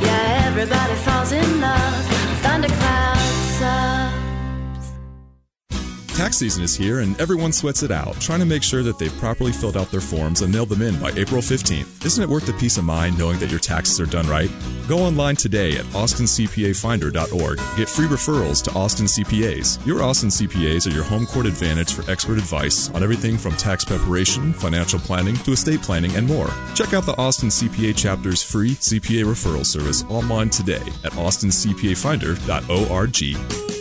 [0.04, 2.06] Yeah, everybody falls in love.
[2.44, 3.21] Thundercloud.
[6.16, 9.18] Tax season is here and everyone sweats it out, trying to make sure that they've
[9.18, 12.06] properly filled out their forms and mailed them in by April 15th.
[12.06, 14.50] Isn't it worth the peace of mind knowing that your taxes are done right?
[14.88, 17.58] Go online today at austincpafinder.org.
[17.78, 19.84] Get free referrals to Austin CPAs.
[19.86, 23.86] Your Austin CPAs are your home court advantage for expert advice on everything from tax
[23.86, 26.50] preparation, financial planning, to estate planning, and more.
[26.76, 33.81] Check out the Austin CPA chapter's free CPA referral service online today at austincpafinder.org.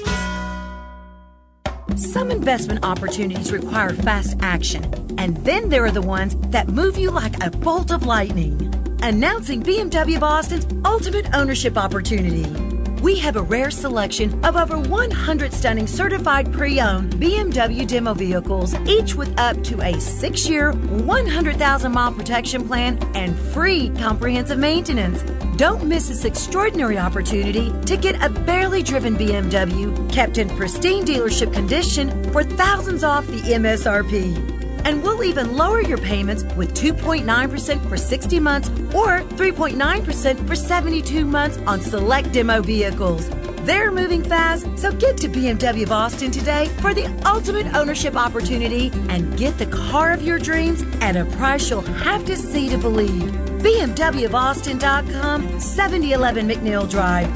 [1.96, 4.85] Some investment opportunities require fast action,
[5.18, 8.57] and then there are the ones that move you like a bolt of lightning.
[9.03, 12.70] Announcing BMW of Austin's ultimate ownership opportunity.
[13.01, 18.75] We have a rare selection of over 100 stunning certified pre owned BMW demo vehicles,
[18.87, 25.23] each with up to a six year, 100,000 mile protection plan and free comprehensive maintenance.
[25.57, 31.55] Don't miss this extraordinary opportunity to get a barely driven BMW kept in pristine dealership
[31.55, 34.60] condition for thousands off the MSRP.
[34.85, 41.25] And we'll even lower your payments with 2.9% for 60 months or 3.9% for 72
[41.25, 43.29] months on select demo vehicles.
[43.64, 48.90] They're moving fast, so get to BMW of Austin today for the ultimate ownership opportunity
[49.09, 52.79] and get the car of your dreams at a price you'll have to see to
[52.79, 53.31] believe.
[53.62, 57.29] BMWBoston.com, 7011 McNeil Drive.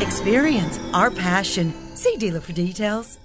[0.00, 1.72] Experience our passion.
[1.96, 3.18] See dealer for details.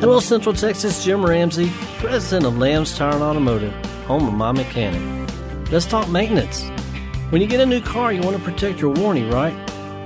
[0.00, 1.04] Hello, Central Texas.
[1.04, 3.72] Jim Ramsey, president of Lamb's Tire and Automotive,
[4.06, 5.02] home of my mechanic.
[5.72, 6.62] Let's talk maintenance.
[7.30, 9.52] When you get a new car, you want to protect your warranty, right?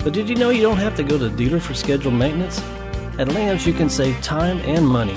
[0.02, 2.58] But did you know you don't have to go to the dealer for scheduled maintenance?
[3.18, 5.14] At Lamb's, you can save time and money.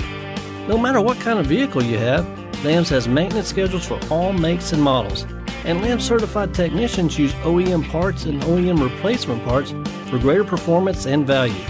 [0.68, 2.26] No matter what kind of vehicle you have,
[2.62, 5.24] Lamb's has maintenance schedules for all makes and models.
[5.64, 9.70] And Lamb's certified technicians use OEM parts and OEM replacement parts
[10.10, 11.64] for greater performance and value.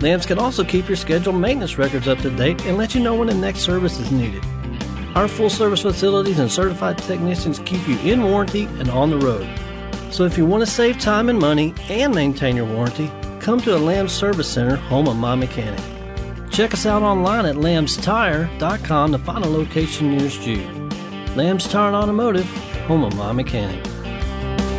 [0.00, 3.14] Lambs can also keep your scheduled maintenance records up to date and let you know
[3.14, 4.44] when the next service is needed.
[5.14, 9.48] Our full service facilities and certified technicians keep you in warranty and on the road.
[10.12, 13.74] So if you want to save time and money and maintain your warranty, come to
[13.74, 15.80] a Lambs Service Center, home of my mechanic.
[16.50, 20.62] Check us out online at lambstire.com to find a location nearest you.
[21.34, 22.46] Lambs Tire and Automotive,
[22.86, 23.82] home of my mechanic.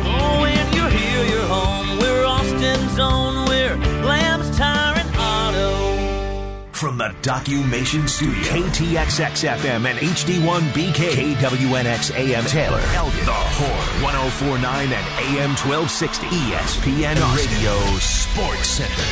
[0.04, 1.98] Oh, when you're here, you're home.
[1.98, 3.48] We're Austin's own.
[3.48, 4.97] We're Lamb's Tire.
[6.78, 14.84] From the Documation Studio, KTXX FM and HD1BK, KWNX AM Taylor, Elgin, The Horn, 1049
[14.84, 19.02] and AM 1260, ESPN Radio Sports Center.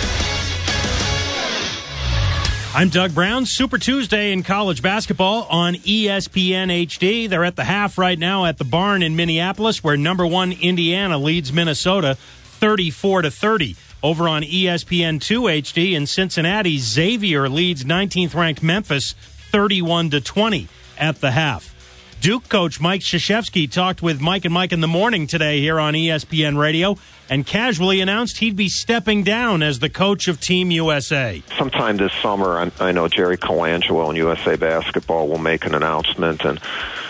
[2.73, 3.47] I'm Doug Brown.
[3.47, 7.29] Super Tuesday in college basketball on ESPN HD.
[7.29, 11.19] They're at the half right now at the barn in Minneapolis, where number one Indiana
[11.19, 13.75] leads Minnesota 34 to 30.
[14.03, 19.15] Over on ESPN 2 HD in Cincinnati, Xavier leads 19th ranked Memphis
[19.53, 21.75] 31 to 20 at the half.
[22.21, 25.95] Duke coach Mike Krzyzewski talked with Mike and Mike in the morning today here on
[25.95, 26.97] ESPN Radio
[27.29, 31.43] and casually announced he'd be stepping down as the coach of Team USA.
[31.59, 36.45] Sometime this summer, I, I know Jerry Colangelo and USA Basketball will make an announcement,
[36.45, 36.61] and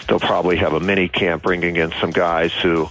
[0.08, 2.88] they'll probably have a mini camp bringing in some guys who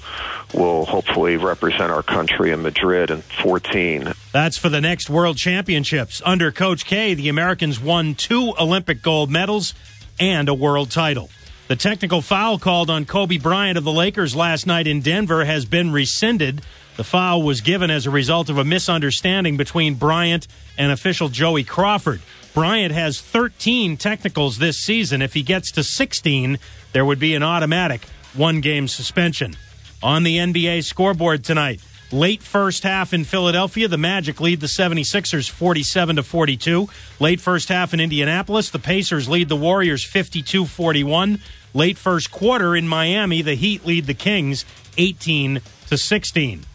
[0.53, 4.13] will hopefully represent our country in Madrid in 14.
[4.31, 6.21] That's for the next World Championships.
[6.25, 9.73] Under Coach K, the Americans won two Olympic gold medals
[10.19, 11.29] and a world title.
[11.67, 15.65] The technical foul called on Kobe Bryant of the Lakers last night in Denver has
[15.65, 16.61] been rescinded.
[16.95, 20.47] The foul was given as a result of a misunderstanding between Bryant
[20.77, 22.21] and official Joey Crawford.
[22.55, 25.21] Bryant has 13 technicals this season.
[25.21, 26.57] If he gets to 16,
[26.93, 29.57] there would be an automatic one game suspension.
[30.01, 31.81] On the NBA scoreboard tonight,
[32.13, 36.87] late first half in Philadelphia, the Magic lead the 76ers 47 to 42.
[37.19, 41.41] Late first half in Indianapolis, the Pacers lead the Warriors 52 41.
[41.73, 44.63] Late first quarter in Miami, the Heat lead the Kings
[44.97, 46.65] 18 to 16.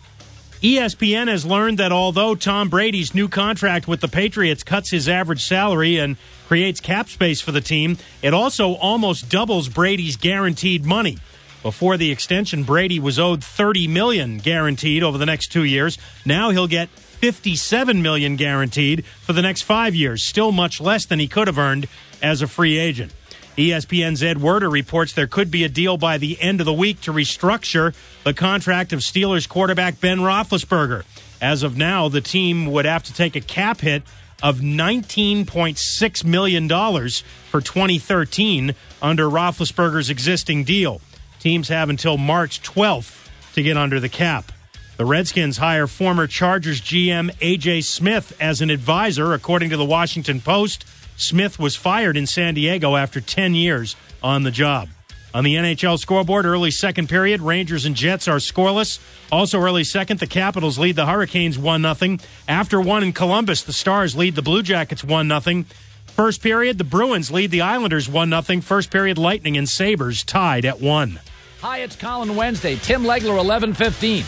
[0.63, 5.43] ESPN has learned that although Tom Brady's new contract with the Patriots cuts his average
[5.43, 6.19] salary and
[6.49, 11.17] creates cap space for the team, it also almost doubles Brady's guaranteed money.
[11.63, 15.97] Before the extension, Brady was owed 30 million guaranteed over the next 2 years.
[16.27, 21.19] Now he'll get 57 million guaranteed for the next 5 years, still much less than
[21.19, 21.89] he could have earned
[22.23, 23.15] as a free agent.
[23.61, 27.01] ESPN's Ed Werder reports there could be a deal by the end of the week
[27.03, 27.95] to restructure
[28.25, 31.05] the contract of Steelers quarterback Ben Roethlisberger.
[31.43, 34.03] As of now, the team would have to take a cap hit
[34.43, 41.01] of $19.6 million for 2013 under Roethlisberger's existing deal.
[41.39, 44.53] Teams have until March 12th to get under the cap.
[44.97, 47.81] The Redskins hire former Chargers GM A.J.
[47.81, 50.85] Smith as an advisor, according to the Washington Post.
[51.21, 54.89] Smith was fired in San Diego after 10 years on the job.
[55.35, 58.99] On the NHL scoreboard, early second period, Rangers and Jets are scoreless.
[59.31, 62.17] Also early second, the Capitals lead the Hurricanes 1 0.
[62.49, 65.65] After one in Columbus, the Stars lead the Blue Jackets 1 0.
[66.07, 68.61] First period, the Bruins lead the Islanders 1 0.
[68.63, 71.21] First period, Lightning and Sabres tied at 1.
[71.61, 72.77] Hi, it's Colin Wednesday.
[72.77, 74.25] Tim Legler, 1115.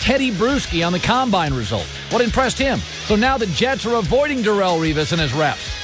[0.00, 1.86] Tedy Bruschi on the combine result.
[2.10, 2.78] What impressed him?
[3.06, 5.83] So now the Jets are avoiding Darrelle Revis and his reps.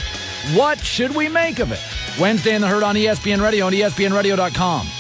[0.54, 1.80] What should we make of it?
[2.20, 4.99] Wednesday in the Herd on ESPN Radio and ESPNRadio.com.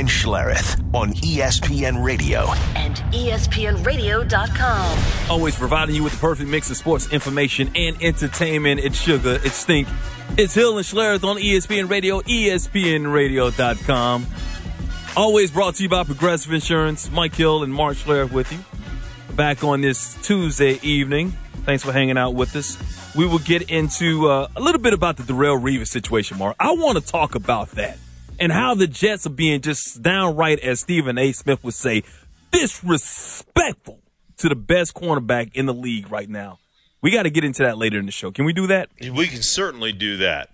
[0.00, 2.46] and Schlereth on ESPN Radio.
[2.74, 5.30] And ESPNRadio.com.
[5.30, 8.80] Always providing you with the perfect mix of sports information and entertainment.
[8.80, 9.86] It's sugar, it's stink.
[10.38, 14.26] It's Hill and Schlereth on ESPN Radio, ESPNRadio.com.
[15.18, 17.10] Always brought to you by Progressive Insurance.
[17.10, 18.60] Mike Hill and Mark Schlereth with you.
[19.36, 21.36] Back on this Tuesday evening.
[21.66, 22.78] Thanks for hanging out with us.
[23.14, 26.56] We will get into uh, a little bit about the Darrelle Revis situation, Mark.
[26.58, 27.98] I want to talk about that
[28.40, 31.32] and how the Jets are being just downright, as Stephen A.
[31.32, 32.02] Smith would say,
[32.50, 34.00] disrespectful
[34.38, 36.58] to the best cornerback in the league right now.
[37.02, 38.30] We got to get into that later in the show.
[38.30, 38.88] Can we do that?
[39.00, 40.50] We can certainly do that.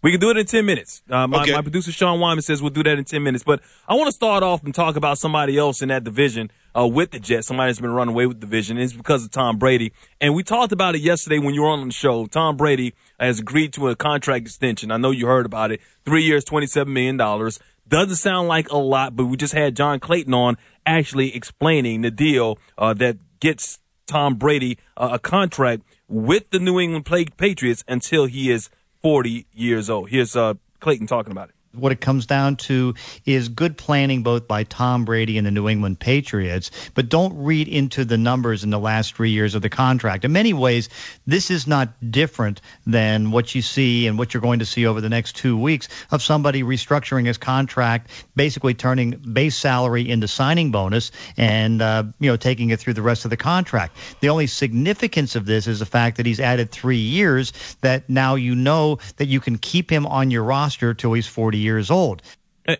[0.00, 1.02] We can do it in 10 minutes.
[1.10, 1.52] Uh, my, Okay.
[1.52, 3.42] my producer, Sean Wyman, says we'll do that in 10 minutes.
[3.44, 6.86] But I want to start off and talk about somebody else in that division uh,
[6.86, 8.78] with the Jets, somebody that's been running away with the division.
[8.78, 9.92] It's because of Tom Brady.
[10.20, 12.26] And we talked about it yesterday when you were on the show.
[12.26, 14.90] Tom Brady has agreed to a contract extension.
[14.90, 15.80] I know you heard about it.
[16.04, 17.16] Three years, $27 million.
[17.16, 22.10] Doesn't sound like a lot, but we just had John Clayton on actually explaining the
[22.10, 28.26] deal uh, that gets Tom Brady uh, a contract with the New England Patriots until
[28.26, 28.70] he is
[29.02, 30.10] 40 years old.
[30.10, 31.54] Here's uh, Clayton talking about it.
[31.72, 32.94] What it comes down to
[33.26, 37.68] is good planning both by Tom Brady and the New England Patriots, but don't read
[37.68, 40.24] into the numbers in the last three years of the contract.
[40.24, 40.88] In many ways,
[41.26, 45.02] this is not different than what you see and what you're going to see over
[45.02, 50.70] the next two weeks of somebody restructuring his contract, basically turning base salary into signing
[50.70, 53.94] bonus and uh, you know taking it through the rest of the contract.
[54.20, 57.52] The only significance of this is the fact that he's added three years
[57.82, 61.57] that now you know that you can keep him on your roster till he's 40
[61.58, 62.22] years old.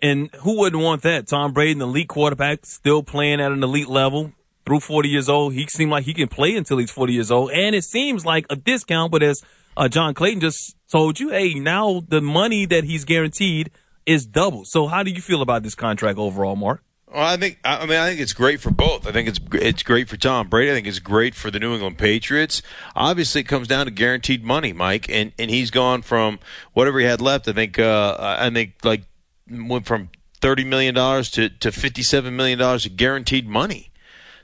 [0.01, 1.27] And who wouldn't want that?
[1.27, 4.33] Tom Brady, an elite quarterback, still playing at an elite level
[4.65, 5.53] through 40 years old.
[5.53, 7.51] He seemed like he can play until he's 40 years old.
[7.51, 9.41] And it seems like a discount, but as
[9.75, 13.71] uh, John Clayton just told you, hey, now the money that he's guaranteed
[14.05, 14.63] is double.
[14.65, 16.83] So how do you feel about this contract overall, Mark?
[17.13, 19.07] Well, I think I mean I think it's great for both.
[19.07, 20.71] I think it's it's great for Tom Brady.
[20.71, 22.61] I think it's great for the New England Patriots.
[22.95, 26.39] Obviously, it comes down to guaranteed money, Mike, and and he's gone from
[26.73, 27.47] whatever he had left.
[27.47, 29.03] I think uh, I think like
[29.49, 33.88] went from thirty million dollars to to fifty seven million dollars of guaranteed money.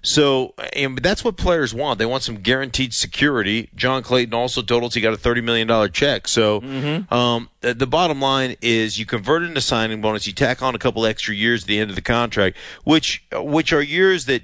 [0.06, 1.98] So, and that's what players want.
[1.98, 3.70] They want some guaranteed security.
[3.76, 6.28] John Clayton also told us he got a thirty million dollar check.
[6.28, 6.62] So,
[7.10, 10.28] um, the, the bottom line is you convert it into signing bonus.
[10.28, 13.74] You tack on a couple extra years at the end of the contract, which which
[13.74, 14.44] are years that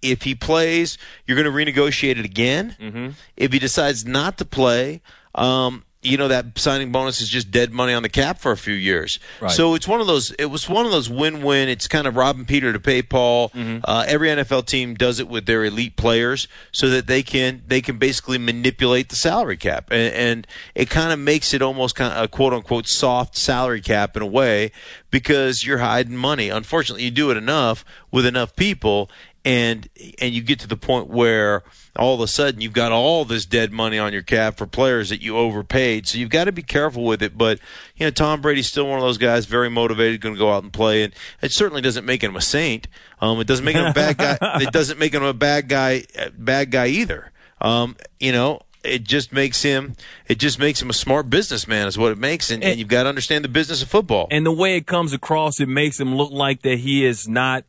[0.00, 2.76] if he plays, you're going to renegotiate it again.
[2.80, 3.08] Mm-hmm.
[3.36, 5.02] If he decides not to play,
[5.34, 8.56] um, you know that signing bonus is just dead money on the cap for a
[8.56, 9.20] few years.
[9.40, 9.50] Right.
[9.50, 10.32] So it's one of those.
[10.32, 11.68] It was one of those win-win.
[11.68, 13.50] It's kind of robbing Peter to pay Paul.
[13.50, 13.78] Mm-hmm.
[13.84, 17.80] Uh, every NFL team does it with their elite players so that they can they
[17.80, 22.12] can basically manipulate the salary cap, and, and it kind of makes it almost kind
[22.12, 24.72] of a quote unquote soft salary cap in a way
[25.10, 26.48] because you're hiding money.
[26.48, 29.08] Unfortunately, you do it enough with enough people,
[29.44, 29.88] and
[30.20, 31.62] and you get to the point where
[31.96, 35.08] all of a sudden you've got all this dead money on your cap for players
[35.08, 36.06] that you overpaid.
[36.06, 37.36] So you've got to be careful with it.
[37.36, 37.58] But
[37.96, 40.62] you know, Tom Brady's still one of those guys, very motivated, going to go out
[40.62, 42.86] and play, and it certainly doesn't make him a saint.
[43.20, 44.38] Um, it doesn't make him a bad guy.
[44.62, 46.04] It doesn't make him a bad guy,
[46.36, 47.32] bad guy either.
[47.60, 48.60] Um, you know.
[48.84, 49.94] It just makes him.
[50.26, 53.04] It just makes him a smart businessman, is what it makes, and, and you've got
[53.04, 54.26] to understand the business of football.
[54.28, 57.62] And the way it comes across, it makes him look like that he is not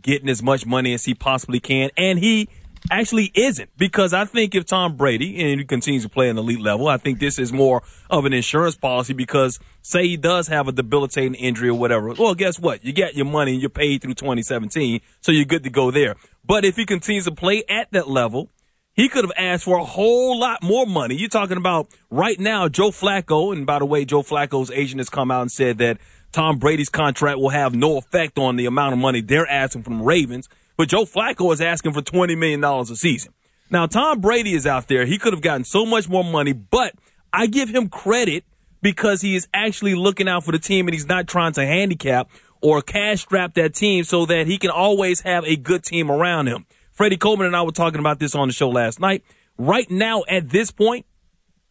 [0.00, 2.48] getting as much money as he possibly can, and he
[2.90, 3.70] actually isn't.
[3.76, 6.96] Because I think if Tom Brady and he continues to play an elite level, I
[6.96, 9.12] think this is more of an insurance policy.
[9.12, 12.84] Because say he does have a debilitating injury or whatever, well, guess what?
[12.84, 16.16] You get your money and you're paid through 2017, so you're good to go there.
[16.44, 18.50] But if he continues to play at that level,
[18.96, 21.16] he could have asked for a whole lot more money.
[21.16, 25.10] You're talking about right now, Joe Flacco, and by the way, Joe Flacco's agent has
[25.10, 25.98] come out and said that
[26.36, 30.02] Tom Brady's contract will have no effect on the amount of money they're asking from
[30.02, 30.50] Ravens.
[30.76, 33.32] But Joe Flacco is asking for $20 million a season.
[33.70, 35.06] Now, Tom Brady is out there.
[35.06, 36.92] He could have gotten so much more money, but
[37.32, 38.44] I give him credit
[38.82, 42.28] because he is actually looking out for the team and he's not trying to handicap
[42.60, 46.48] or cash strap that team so that he can always have a good team around
[46.48, 46.66] him.
[46.92, 49.24] Freddie Coleman and I were talking about this on the show last night.
[49.56, 51.06] Right now, at this point,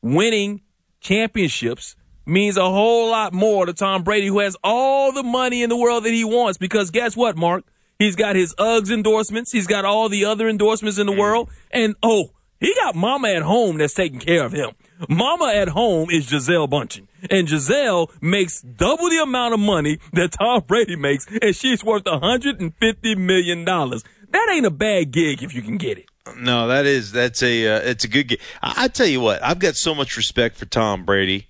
[0.02, 0.62] winning
[1.02, 1.96] championships
[2.26, 5.78] means a whole lot more to Tom Brady, who has all the money in the
[5.78, 6.58] world that he wants.
[6.58, 7.64] Because guess what, Mark?
[7.98, 9.52] He's got his Uggs endorsements.
[9.52, 11.50] He's got all the other endorsements in the world.
[11.72, 14.72] And oh, he got mama at home that's taking care of him.
[15.10, 17.08] Mama at home is Gisele Bündchen.
[17.30, 22.04] And Gisele makes double the amount of money that Tom Brady makes, and she's worth
[22.04, 23.66] $150 million.
[23.66, 26.06] That ain't a bad gig if you can get it.
[26.38, 28.40] No, that is that's a uh, it's a good game.
[28.62, 31.48] I, I tell you what, I've got so much respect for Tom Brady.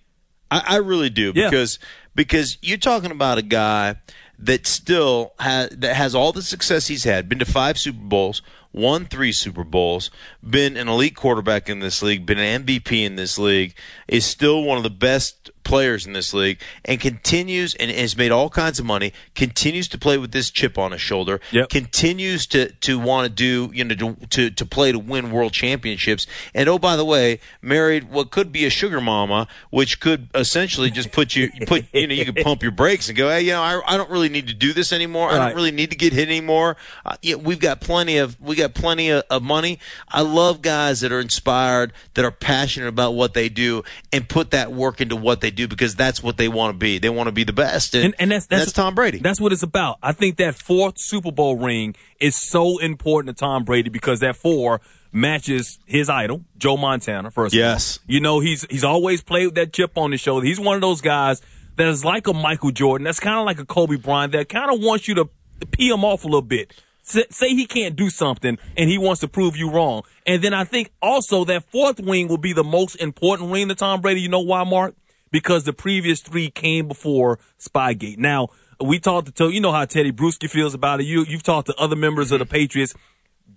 [0.51, 1.49] I, I really do Yeah.
[1.49, 1.79] because
[2.15, 3.95] because you're talking about a guy
[4.39, 8.41] that still has that has all the success he's had, been to five Super Bowls,
[8.73, 10.11] won three Super Bowls,
[10.47, 13.73] been an elite quarterback in this league, been an MVP in this league,
[14.07, 18.31] is still one of the best players in this league, and continues and has made
[18.31, 22.71] all kinds of money, continues to play with this chip on his shoulder, continues to
[22.71, 26.69] to want to do you know to, to to play to win world championships, and
[26.69, 31.11] oh by the way, married what could be a sugar mama, which could essentially just
[31.11, 33.61] put you put you know you could pump your brakes and go, hey, you know,
[33.61, 35.31] I, I don't really need to do this anymore.
[35.31, 36.77] I don't really need to get hit anymore.
[37.05, 39.79] Uh, yeah, we've got plenty of we got plenty of, of money.
[40.07, 44.51] I love guys that are inspired, that are passionate about what they do, and put
[44.51, 46.97] that work into what they do because that's what they want to be.
[46.99, 49.19] They want to be the best, and, and, and that's, that's Tom Brady.
[49.19, 49.97] That's what it's about.
[50.03, 54.35] I think that fourth Super Bowl ring is so important to Tom Brady because that
[54.35, 54.81] four
[55.11, 57.31] matches his idol, Joe Montana.
[57.31, 57.97] First, Yes.
[57.97, 58.13] of all.
[58.13, 60.45] you know he's he's always played with that chip on his shoulder.
[60.45, 61.41] He's one of those guys
[61.77, 63.05] that is like a Michael Jordan.
[63.05, 64.33] That's kind of like a Kobe Bryant.
[64.33, 65.29] That kind of wants you to
[65.71, 66.73] pee him off a little bit.
[67.07, 70.01] Say, say he can't do something and he wants to prove you wrong.
[70.25, 73.75] And then I think also that fourth ring will be the most important ring to
[73.75, 74.21] Tom Brady.
[74.21, 74.95] You know why, Mark?
[75.35, 78.17] Because the previous three came before Spygate.
[78.17, 78.47] Now,
[78.79, 81.07] we talked to, you know how Tedy Bruschi feels about it.
[81.07, 82.93] You, you've talked to other members of the Patriots.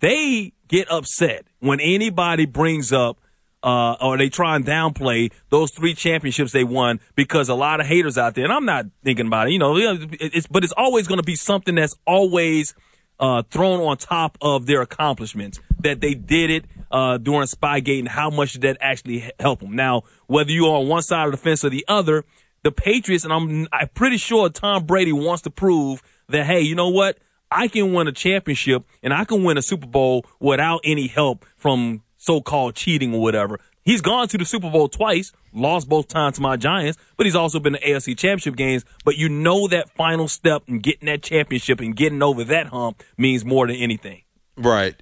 [0.01, 3.21] They get upset when anybody brings up
[3.63, 7.87] uh, or they try and downplay those three championships they won because a lot of
[7.87, 11.07] haters out there, and I'm not thinking about it, you know, it's, but it's always
[11.07, 12.75] going to be something that's always
[13.21, 18.09] uh, thrown on top of their accomplishments that they did it uh, during Spygate and
[18.09, 19.75] how much did that actually help them.
[19.75, 22.25] Now, whether you're on one side of the fence or the other,
[22.63, 26.75] the Patriots, and I'm, I'm pretty sure Tom Brady wants to prove that, hey, you
[26.75, 27.19] know what?
[27.51, 31.47] I can win a championship and I can win a Super Bowl without any help
[31.57, 33.59] from so-called cheating or whatever.
[33.89, 37.35] He's gone to the Super Bowl twice, lost both times to my Giants, but he's
[37.35, 38.85] also been to AFC Championship games.
[39.03, 43.03] But you know that final step and getting that championship and getting over that hump
[43.17, 44.25] means more than anything.
[44.59, 44.95] Right.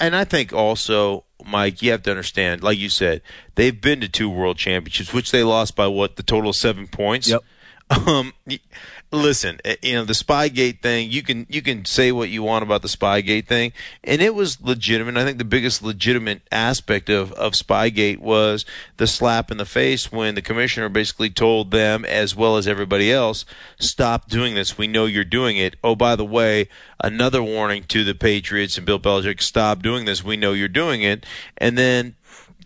[0.00, 3.22] And I think also, Mike, you have to understand, like you said,
[3.54, 6.88] they've been to two world championships, which they lost by what, the total of seven
[6.88, 7.28] points?
[7.28, 7.44] Yep.
[8.04, 8.32] Um,
[9.10, 11.10] listen, eh, you know the Spygate thing.
[11.10, 13.72] You can you can say what you want about the Spygate thing,
[14.04, 15.16] and it was legitimate.
[15.16, 18.64] I think the biggest legitimate aspect of of Spygate was
[18.96, 23.12] the slap in the face when the commissioner basically told them, as well as everybody
[23.12, 23.44] else,
[23.78, 24.76] stop doing this.
[24.76, 25.76] We know you're doing it.
[25.82, 26.68] Oh, by the way,
[27.00, 30.24] another warning to the Patriots and Bill Belichick: stop doing this.
[30.24, 31.24] We know you're doing it,
[31.56, 32.16] and then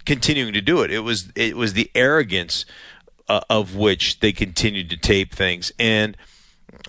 [0.04, 0.90] continuing to do it.
[0.90, 2.64] It was it was the arrogance
[3.28, 5.72] uh, of which they continued to tape things.
[5.78, 6.16] And,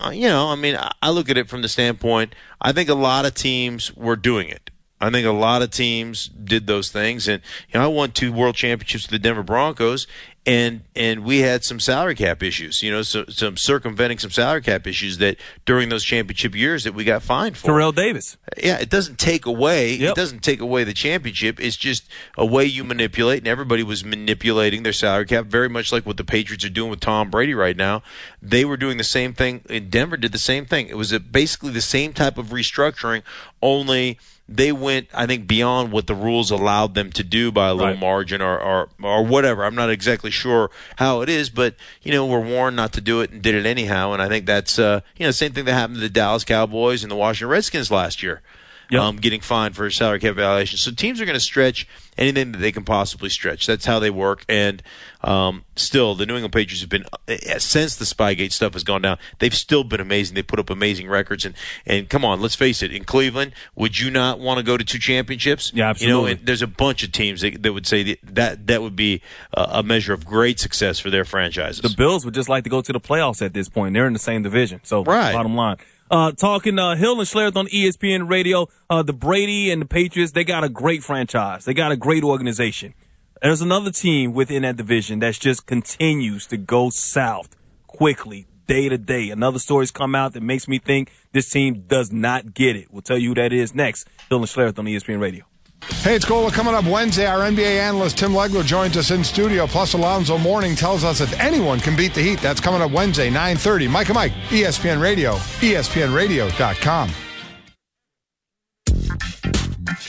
[0.02, 2.88] Uh, you know, I mean, I, I look at it from the standpoint, I think
[2.88, 4.70] a lot of teams were doing it.
[5.00, 7.28] I think a lot of teams did those things.
[7.28, 10.06] And, you know, I won two world championships with the Denver Broncos.
[10.46, 14.60] And and we had some salary cap issues, you know, so, some circumventing some salary
[14.60, 17.68] cap issues that during those championship years that we got fined for.
[17.68, 18.36] Terrell Davis.
[18.62, 19.94] Yeah, it doesn't take away.
[19.94, 21.58] It doesn't take away the championship.
[21.60, 25.92] It's just a way you manipulate, and everybody was manipulating their salary cap, very much
[25.92, 28.02] like what the Patriots are doing with Tom Brady right now.
[28.42, 29.62] They were doing the same thing.
[29.70, 30.88] In Denver, did the same thing.
[30.88, 33.22] It was a, basically the same type of restructuring,
[33.62, 34.18] only
[34.48, 37.90] they went, I think, beyond what the rules allowed them to do by a little
[37.92, 37.98] Right.
[37.98, 39.64] margin or, or or whatever.
[39.64, 43.20] I'm not exactly sure how it is, but you know, we're warned not to do
[43.22, 44.12] it and did it anyhow.
[44.12, 47.02] And I think that's uh, you know, same thing that happened to the Dallas Cowboys
[47.02, 48.42] and the Washington Redskins last year.
[48.92, 50.80] Um, getting fined for salary cap violations.
[50.82, 53.66] So teams are going to stretch anything that they can possibly stretch.
[53.66, 54.44] That's how they work.
[54.48, 54.82] And
[55.22, 59.02] um, still, the New England Patriots have been uh, since the Spygate stuff has gone
[59.02, 59.18] down.
[59.38, 60.34] They've still been amazing.
[60.34, 61.44] They put up amazing records.
[61.44, 61.54] And
[61.86, 62.92] and come on, let's face it.
[62.92, 65.72] In Cleveland, would you not want to go to two championships?
[65.74, 66.30] Yeah, absolutely.
[66.32, 68.96] You know, there's a bunch of teams that, that would say that, that that would
[68.96, 69.22] be
[69.54, 71.80] a, a measure of great success for their franchises.
[71.80, 73.94] The Bills would just like to go to the playoffs at this point.
[73.94, 74.80] They're in the same division.
[74.84, 75.32] So, Right.
[75.32, 75.78] bottom line.
[76.14, 80.30] Uh, talking uh, Hill and Schlereth on ESPN Radio, uh, the Brady and the Patriots,
[80.30, 81.64] they got a great franchise.
[81.64, 82.94] They got a great organization.
[83.42, 87.56] There's another team within that division that just continues to go south
[87.88, 89.30] quickly, day to day.
[89.30, 92.92] Another story's come out that makes me think this team does not get it.
[92.92, 94.06] We'll tell you who that is next.
[94.28, 95.46] Hill and Schlereth on ESPN Radio.
[96.02, 97.26] Hey, it's Golic coming up Wednesday.
[97.26, 99.66] Our NBA analyst Tim Legler joins us in studio.
[99.66, 102.40] Plus, Alonzo Mourning tells us if anyone can beat the Heat.
[102.40, 103.88] That's coming up Wednesday, 9:30.
[103.88, 107.10] Mike and Mike, ESPN Radio, ESPNRadio.com.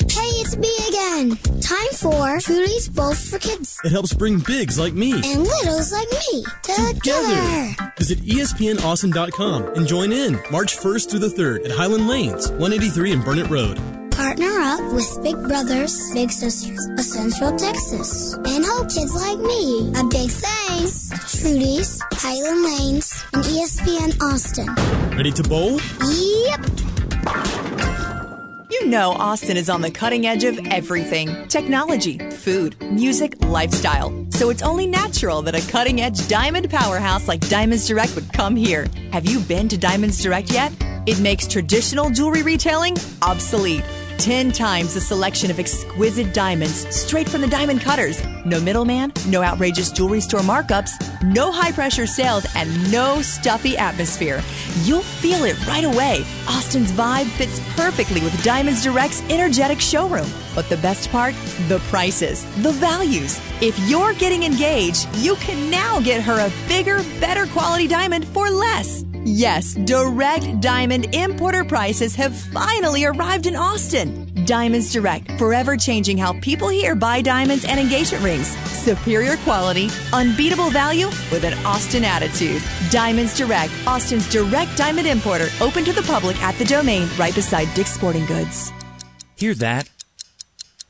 [0.10, 1.38] Hey, it's me again.
[1.62, 3.80] Time for Trudy's Bowl for Kids.
[3.84, 7.76] It helps bring bigs like me And littles like me together.
[7.98, 13.12] Visit E ESPNAustin.com and join in March 1st through the 3rd at Highland Lanes, 183
[13.14, 14.05] and Burnet Road.
[14.36, 18.34] Partner up with Big Brothers, Big Sisters of uh, Central Texas.
[18.34, 19.94] And help kids like me.
[19.96, 24.68] A big thanks to Trudy's, Highland Lanes, and ESPN Austin.
[25.16, 25.80] Ready to bowl?
[26.02, 26.66] Yep.
[28.72, 34.26] You know Austin is on the cutting edge of everything technology, food, music, lifestyle.
[34.32, 38.58] So it's only natural that a cutting edge diamond powerhouse like Diamonds Direct would come
[38.58, 38.88] here.
[39.14, 40.74] Have you been to Diamonds Direct yet?
[41.06, 43.86] It makes traditional jewelry retailing obsolete.
[44.18, 48.22] 10 times the selection of exquisite diamonds straight from the diamond cutters.
[48.46, 50.92] No middleman, no outrageous jewelry store markups,
[51.24, 54.42] no high pressure sales, and no stuffy atmosphere.
[54.84, 56.26] You'll feel it right away.
[56.50, 60.28] Austin's vibe fits perfectly with Diamonds Direct's energetic showroom.
[60.54, 61.36] But the best part?
[61.68, 63.40] The prices, the values.
[63.62, 68.50] If you're getting engaged, you can now get her a bigger, better quality diamond for
[68.50, 69.05] less.
[69.28, 74.32] Yes, direct diamond importer prices have finally arrived in Austin.
[74.46, 78.56] Diamonds Direct, forever changing how people here buy diamonds and engagement rings.
[78.70, 82.62] Superior quality, unbeatable value with an Austin attitude.
[82.92, 87.74] Diamonds Direct, Austin's direct diamond importer, open to the public at the domain right beside
[87.74, 88.72] Dick's Sporting Goods.
[89.36, 89.90] Hear that?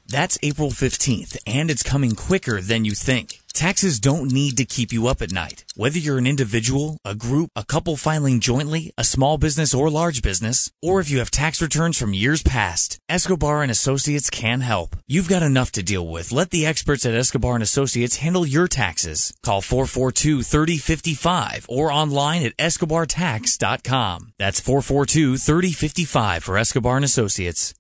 [0.09, 3.39] That's April 15th, and it's coming quicker than you think.
[3.55, 5.63] Taxes don't need to keep you up at night.
[5.77, 10.21] Whether you're an individual, a group, a couple filing jointly, a small business or large
[10.21, 14.97] business, or if you have tax returns from years past, Escobar and Associates can help.
[15.07, 16.33] You've got enough to deal with.
[16.33, 19.33] Let the experts at Escobar and Associates handle your taxes.
[19.41, 24.33] Call 442-3055 or online at escobartax.com.
[24.37, 27.73] That's 442-3055 for Escobar and Associates.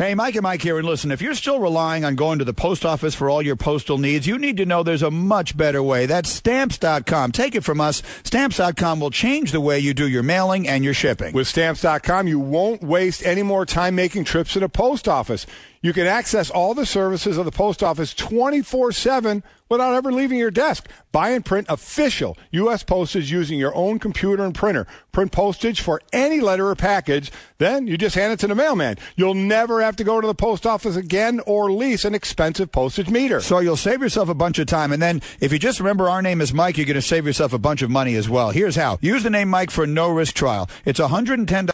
[0.00, 2.54] Hey, Mike and Mike here, and listen, if you're still relying on going to the
[2.54, 5.82] post office for all your postal needs, you need to know there's a much better
[5.82, 6.06] way.
[6.06, 7.32] That's stamps.com.
[7.32, 8.02] Take it from us.
[8.24, 11.34] Stamps.com will change the way you do your mailing and your shipping.
[11.34, 15.44] With stamps.com, you won't waste any more time making trips to the post office.
[15.82, 20.36] You can access all the services of the post office 24 7 without ever leaving
[20.36, 20.86] your desk.
[21.12, 22.82] Buy and print official U.S.
[22.82, 24.86] postage using your own computer and printer.
[25.12, 27.32] Print postage for any letter or package.
[27.58, 28.98] Then you just hand it to the mailman.
[29.16, 33.08] You'll never have to go to the post office again or lease an expensive postage
[33.08, 33.40] meter.
[33.40, 34.92] So you'll save yourself a bunch of time.
[34.92, 37.52] And then if you just remember our name is Mike, you're going to save yourself
[37.52, 38.50] a bunch of money as well.
[38.50, 38.98] Here's how.
[39.00, 40.68] Use the name Mike for a no risk trial.
[40.84, 41.66] It's $110